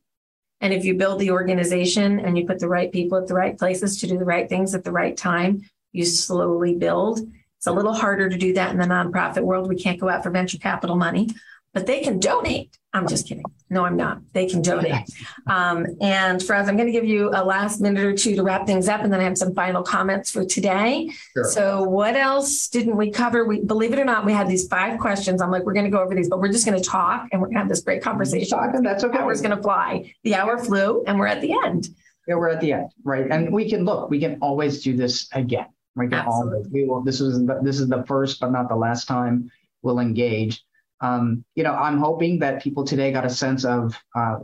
[0.64, 3.58] And if you build the organization and you put the right people at the right
[3.58, 7.20] places to do the right things at the right time, you slowly build.
[7.58, 9.68] It's a little harder to do that in the nonprofit world.
[9.68, 11.28] We can't go out for venture capital money,
[11.74, 12.78] but they can donate.
[12.96, 13.44] I'm just kidding.
[13.72, 14.20] No, I'm not.
[14.34, 15.10] They can donate.
[15.48, 18.68] Um, and Faraz, I'm going to give you a last minute or two to wrap
[18.68, 21.10] things up, and then I have some final comments for today.
[21.34, 21.44] Sure.
[21.46, 23.46] So, what else didn't we cover?
[23.46, 25.42] We believe it or not, we had these five questions.
[25.42, 27.42] I'm like, we're going to go over these, but we're just going to talk and
[27.42, 28.58] we're going to have this great conversation.
[28.58, 29.18] Talking, that's okay.
[29.18, 30.14] Hour's going to fly.
[30.24, 31.90] The hour flew, and we're at the end.
[32.28, 33.30] Yeah, we're at the end, right?
[33.30, 34.10] And we can look.
[34.12, 35.68] We can always do this again.
[35.96, 36.58] We can Absolutely.
[36.58, 36.72] always.
[36.72, 37.02] We will.
[37.02, 39.52] This is the, this is the first, but not the last time
[39.82, 40.64] we'll engage
[41.04, 44.38] um, you know, I'm hoping that people today got a sense of uh,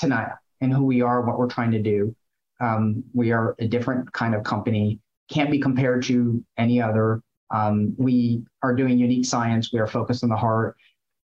[0.00, 2.16] Tenaya and who we are, what we're trying to do.
[2.60, 5.00] Um, we are a different kind of company,
[5.30, 7.22] can't be compared to any other.
[7.50, 9.70] Um, we are doing unique science.
[9.70, 10.76] We are focused on the heart.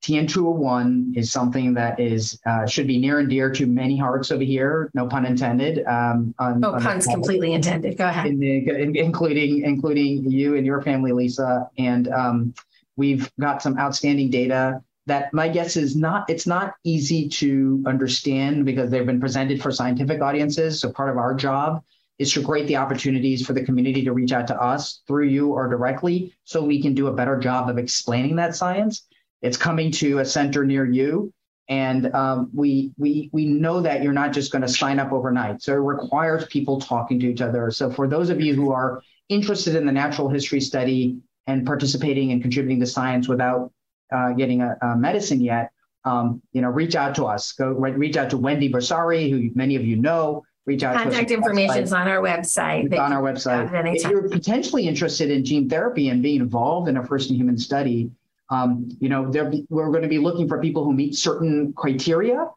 [0.04, 4.44] TN201 is something that is uh, should be near and dear to many hearts over
[4.44, 4.92] here.
[4.94, 5.84] No pun intended.
[5.88, 7.98] Um, on, oh, on puns completely intended.
[7.98, 8.28] Go ahead.
[8.28, 11.68] In the, in, including including you and your family, Lisa.
[11.80, 12.54] And um,
[12.98, 18.66] We've got some outstanding data that my guess is not it's not easy to understand
[18.66, 20.82] because they've been presented for scientific audiences.
[20.82, 21.82] So part of our job
[22.20, 25.54] is to create the opportunities for the community to reach out to us through you
[25.54, 29.08] or directly so we can do a better job of explaining that science.
[29.42, 31.32] It's coming to a center near you.
[31.70, 35.62] And um, we we we know that you're not just going to sign up overnight.
[35.62, 37.72] So it requires people talking to each other.
[37.72, 41.18] So for those of you who are interested in the natural history study
[41.48, 43.72] and participating and contributing to science without
[44.14, 45.72] uh, getting a, a, medicine yet,
[46.06, 47.54] um, you know, reach out to us.
[47.54, 50.44] Go reach out to Wendy Bersari, who many of you know.
[50.66, 50.98] Reach out.
[50.98, 52.98] Contact information is on our website.
[53.00, 53.96] on our website.
[53.96, 58.12] If you're potentially interested in gene therapy and being involved in a first-in-human study,
[58.50, 62.50] um, you know, be, we're going to be looking for people who meet certain criteria,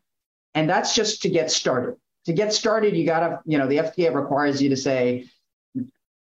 [0.55, 1.97] and that's just to get started.
[2.27, 5.27] To get started, you got to, you know, the FDA requires you to say,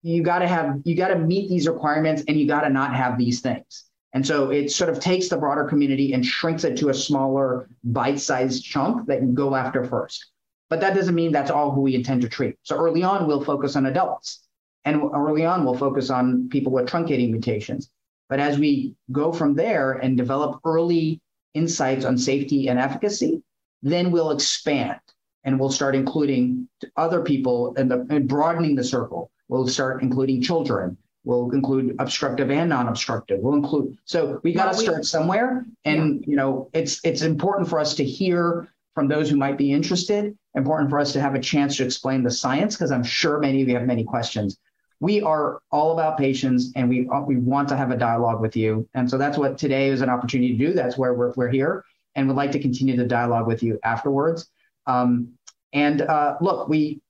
[0.02, 2.94] you got to have you got to meet these requirements and you got to not
[2.94, 3.84] have these things.
[4.12, 7.68] And so it sort of takes the broader community and shrinks it to a smaller
[7.84, 10.26] bite-sized chunk that you go after first.
[10.68, 12.56] But that doesn't mean that's all who we intend to treat.
[12.62, 14.40] So early on we'll focus on adults.
[14.84, 17.90] And early on we'll focus on people with truncating mutations.
[18.28, 21.20] But as we go from there and develop early
[21.54, 23.42] insights on safety and efficacy
[23.82, 25.00] then we'll expand
[25.44, 30.96] and we'll start including other people and, and broadening the circle We'll start including children.
[31.24, 33.40] We'll include obstructive and non-obstructive.
[33.40, 33.98] We'll include.
[34.04, 36.26] So we got to start somewhere, and yeah.
[36.26, 40.38] you know, it's it's important for us to hear from those who might be interested.
[40.54, 43.60] Important for us to have a chance to explain the science because I'm sure many
[43.60, 44.56] of you have many questions.
[45.00, 48.88] We are all about patients, and we we want to have a dialogue with you.
[48.94, 50.72] And so that's what today is an opportunity to do.
[50.72, 51.84] That's where we're we're here,
[52.14, 54.48] and we'd like to continue the dialogue with you afterwards.
[54.86, 55.34] Um,
[55.72, 57.00] and uh, look, we,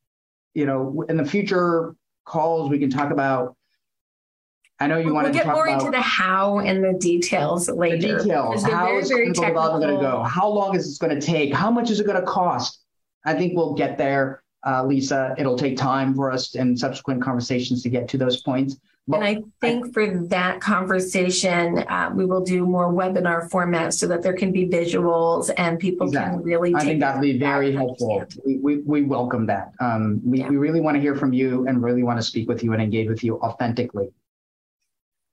[0.54, 1.94] you know, in the future,
[2.24, 3.56] calls, we can talk about.
[4.78, 7.96] I know you want we'll to get more into the how and the details later.
[7.96, 8.62] The details.
[8.62, 10.22] How very, is clinical development going to go?
[10.22, 11.52] How long is this going to take?
[11.52, 12.80] How much is it going to cost?
[13.26, 15.34] I think we'll get there, uh, Lisa.
[15.36, 18.78] It'll take time for us and subsequent conversations to get to those points.
[19.08, 24.22] And I think for that conversation, uh, we will do more webinar format so that
[24.22, 26.38] there can be visuals and people exactly.
[26.38, 26.74] can really.
[26.74, 28.24] I think that'd be very helpful.
[28.44, 29.72] We, we, we welcome that.
[29.80, 30.48] Um, we, yeah.
[30.48, 32.80] we really want to hear from you and really want to speak with you and
[32.80, 34.10] engage with you authentically.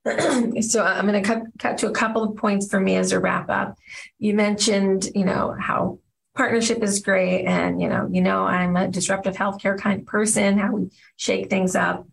[0.62, 3.20] so I'm going to cut, cut to a couple of points for me as a
[3.20, 3.78] wrap up.
[4.18, 6.00] You mentioned, you know, how
[6.36, 10.58] partnership is great, and you know, you know, I'm a disruptive healthcare kind of person.
[10.58, 12.08] How we shake things up.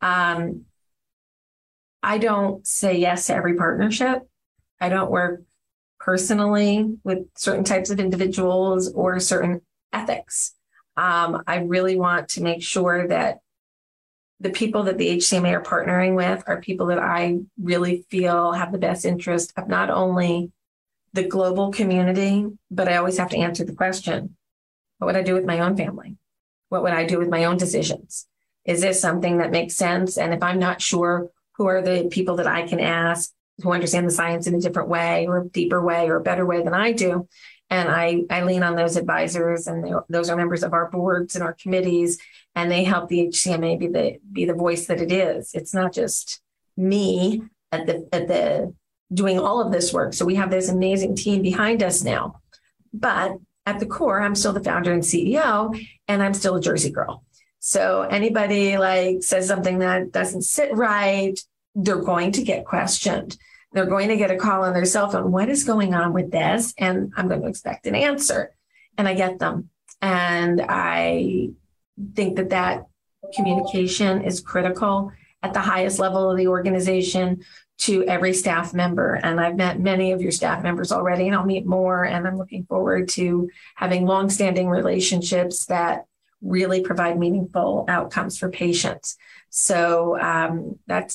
[0.00, 0.64] Um,
[2.08, 4.26] I don't say yes to every partnership.
[4.80, 5.42] I don't work
[6.00, 9.60] personally with certain types of individuals or certain
[9.92, 10.54] ethics.
[10.96, 13.40] Um, I really want to make sure that
[14.40, 18.72] the people that the HCMA are partnering with are people that I really feel have
[18.72, 20.50] the best interest of not only
[21.12, 24.34] the global community, but I always have to answer the question
[24.96, 26.16] what would I do with my own family?
[26.70, 28.26] What would I do with my own decisions?
[28.64, 30.16] Is this something that makes sense?
[30.16, 33.32] And if I'm not sure, who are the people that I can ask
[33.62, 36.46] who understand the science in a different way or a deeper way or a better
[36.46, 37.28] way than I do.
[37.70, 41.44] And I, I lean on those advisors, and those are members of our boards and
[41.44, 42.18] our committees,
[42.54, 45.50] and they help the HCMA be the be the voice that it is.
[45.52, 46.40] It's not just
[46.78, 48.74] me at the at the
[49.12, 50.14] doing all of this work.
[50.14, 52.40] So we have this amazing team behind us now.
[52.94, 53.36] But
[53.66, 57.22] at the core, I'm still the founder and CEO, and I'm still a Jersey girl.
[57.60, 61.38] So anybody like says something that doesn't sit right,
[61.74, 63.36] they're going to get questioned.
[63.72, 65.30] They're going to get a call on their cell phone.
[65.30, 66.72] What is going on with this?
[66.78, 68.54] And I'm going to expect an answer.
[68.98, 69.70] and I get them.
[70.02, 71.50] And I
[72.14, 72.86] think that that
[73.34, 77.44] communication is critical at the highest level of the organization
[77.78, 79.14] to every staff member.
[79.14, 82.04] And I've met many of your staff members already, and I'll meet more.
[82.04, 86.06] And I'm looking forward to having longstanding relationships that
[86.42, 89.16] really provide meaningful outcomes for patients.
[89.50, 91.14] So um, that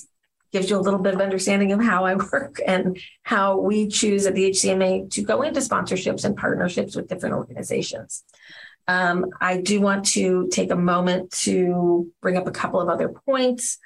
[0.51, 4.25] gives you a little bit of understanding of how I work and how we choose
[4.25, 8.23] at the HCMA to go into sponsorships and partnerships with different organizations.
[8.87, 13.09] Um, I do want to take a moment to bring up a couple of other
[13.09, 13.79] points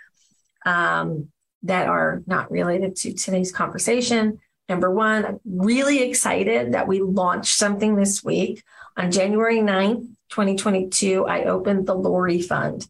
[0.65, 1.29] um,
[1.63, 4.39] that are not related to today's conversation.
[4.67, 8.63] Number one, I'm really excited that we launched something this week.
[8.97, 12.87] On January 9th, 2022, I opened the Lori Fund.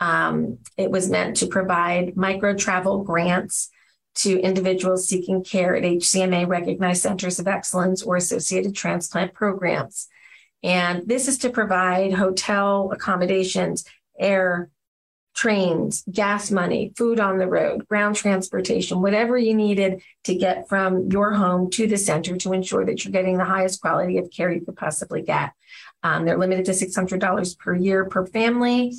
[0.00, 3.70] Um, it was meant to provide micro travel grants
[4.16, 10.08] to individuals seeking care at HCMA recognized centers of excellence or associated transplant programs.
[10.62, 13.84] And this is to provide hotel accommodations,
[14.18, 14.68] air,
[15.34, 21.10] trains, gas money, food on the road, ground transportation, whatever you needed to get from
[21.10, 24.52] your home to the center to ensure that you're getting the highest quality of care
[24.52, 25.52] you could possibly get.
[26.02, 28.92] Um, they're limited to $600 per year per family.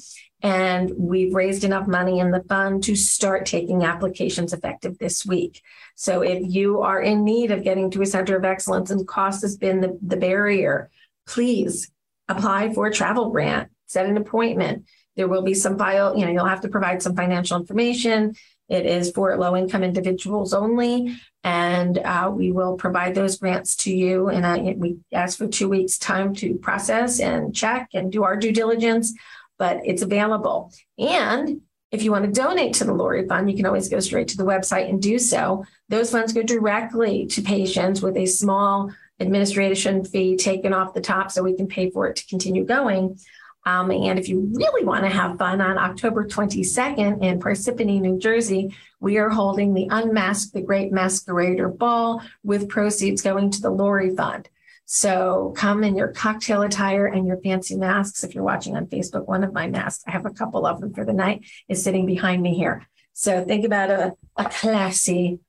[0.43, 5.61] And we've raised enough money in the fund to start taking applications effective this week.
[5.95, 9.43] So if you are in need of getting to a center of excellence and cost
[9.43, 10.89] has been the, the barrier,
[11.27, 11.91] please
[12.27, 14.85] apply for a travel grant, set an appointment.
[15.15, 18.35] There will be some file, you know, you'll have to provide some financial information.
[18.69, 21.17] It is for low income individuals only.
[21.43, 24.29] And uh, we will provide those grants to you.
[24.29, 28.37] And uh, we ask for two weeks' time to process and check and do our
[28.37, 29.13] due diligence,
[29.57, 30.71] but it's available.
[30.97, 34.29] And if you want to donate to the Lori Fund, you can always go straight
[34.29, 35.65] to the website and do so.
[35.89, 41.31] Those funds go directly to patients with a small administration fee taken off the top
[41.31, 43.19] so we can pay for it to continue going.
[43.65, 48.17] Um, and if you really want to have fun on October 22nd in Parsippany, New
[48.17, 53.69] Jersey, we are holding the Unmask the Great Masquerader Ball with proceeds going to the
[53.69, 54.49] Lori Fund.
[54.85, 58.23] So come in your cocktail attire and your fancy masks.
[58.23, 60.93] If you're watching on Facebook, one of my masks, I have a couple of them
[60.93, 62.85] for the night, is sitting behind me here.
[63.13, 65.39] So think about a, a classy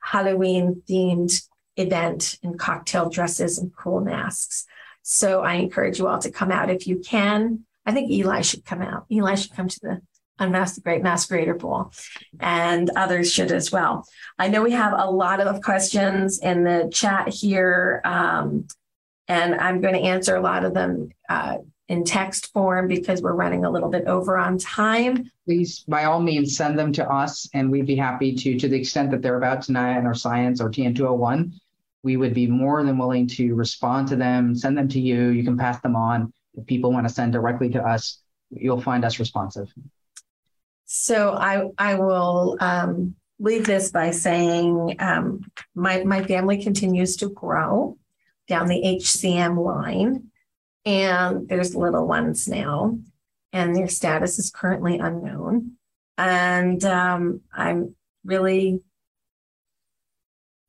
[0.00, 1.42] Halloween themed
[1.76, 4.66] event in cocktail dresses and cool masks.
[5.10, 7.64] So I encourage you all to come out if you can.
[7.86, 9.06] I think Eli should come out.
[9.10, 10.02] Eli should come to the
[10.38, 11.90] Unmask the Great Masquerader Ball,
[12.38, 14.06] and others should as well.
[14.38, 18.68] I know we have a lot of questions in the chat here, um,
[19.28, 21.56] and I'm going to answer a lot of them uh,
[21.88, 25.30] in text form because we're running a little bit over on time.
[25.46, 28.78] Please, by all means, send them to us, and we'd be happy to, to the
[28.78, 31.58] extent that they're about tonight or science or TN201
[32.02, 35.28] we would be more than willing to respond to them, send them to you.
[35.28, 36.32] You can pass them on.
[36.54, 38.20] If people want to send directly to us,
[38.50, 39.72] you'll find us responsive.
[40.86, 45.42] So I I will um, leave this by saying um,
[45.74, 47.98] my my family continues to grow
[48.46, 50.28] down the HCM line,
[50.86, 52.98] and there's little ones now,
[53.52, 55.72] and their status is currently unknown.
[56.16, 57.94] And um, I'm
[58.24, 58.80] really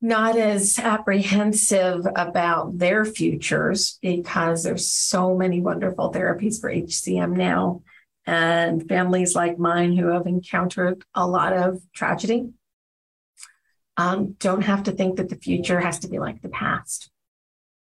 [0.00, 7.82] not as apprehensive about their futures because there's so many wonderful therapies for HCM now.
[8.26, 12.50] And families like mine who have encountered a lot of tragedy
[13.96, 17.10] um, don't have to think that the future has to be like the past.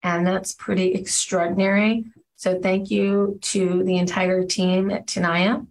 [0.03, 2.05] And that's pretty extraordinary.
[2.37, 5.67] So, thank you to the entire team at Tenaya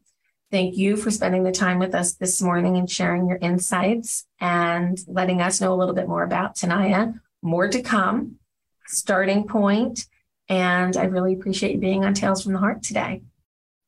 [0.53, 4.99] Thank you for spending the time with us this morning and sharing your insights and
[5.07, 7.19] letting us know a little bit more about Tenaya.
[7.41, 8.35] More to come,
[8.85, 10.05] starting point,
[10.49, 13.23] and I really appreciate you being on Tales from the Heart today.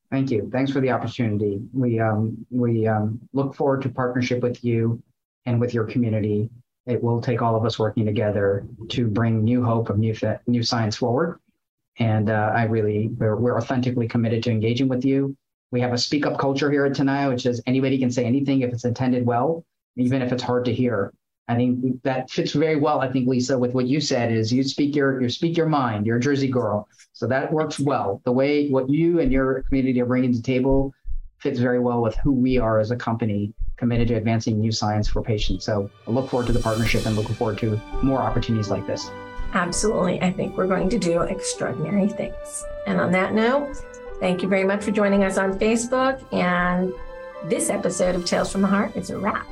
[0.09, 0.49] Thank you.
[0.51, 1.61] Thanks for the opportunity.
[1.71, 5.03] We um, we um, look forward to partnership with you
[5.45, 6.49] and with your community.
[6.87, 10.15] It will take all of us working together to bring new hope of new
[10.47, 11.39] new science forward.
[11.99, 15.37] And uh, I really we're, we're authentically committed to engaging with you
[15.75, 18.61] we have a speak up culture here at Tenaya, which is anybody can say anything
[18.61, 19.65] if it's intended well,
[19.97, 21.11] even if it's hard to hear.
[21.49, 23.01] I think that fits very well.
[23.01, 26.05] I think Lisa, with what you said, is you speak your you speak your mind.
[26.05, 28.21] You're a Jersey girl, so that works well.
[28.23, 30.93] The way what you and your community are bringing to the table
[31.39, 35.09] fits very well with who we are as a company committed to advancing new science
[35.09, 35.65] for patients.
[35.65, 39.11] So I look forward to the partnership and looking forward to more opportunities like this.
[39.53, 40.21] Absolutely.
[40.21, 42.63] I think we're going to do extraordinary things.
[42.87, 43.75] And on that note,
[44.19, 46.21] Thank you very much for joining us on Facebook.
[46.33, 46.93] And
[47.49, 49.47] this episode of Tales from the Heart is a wrap.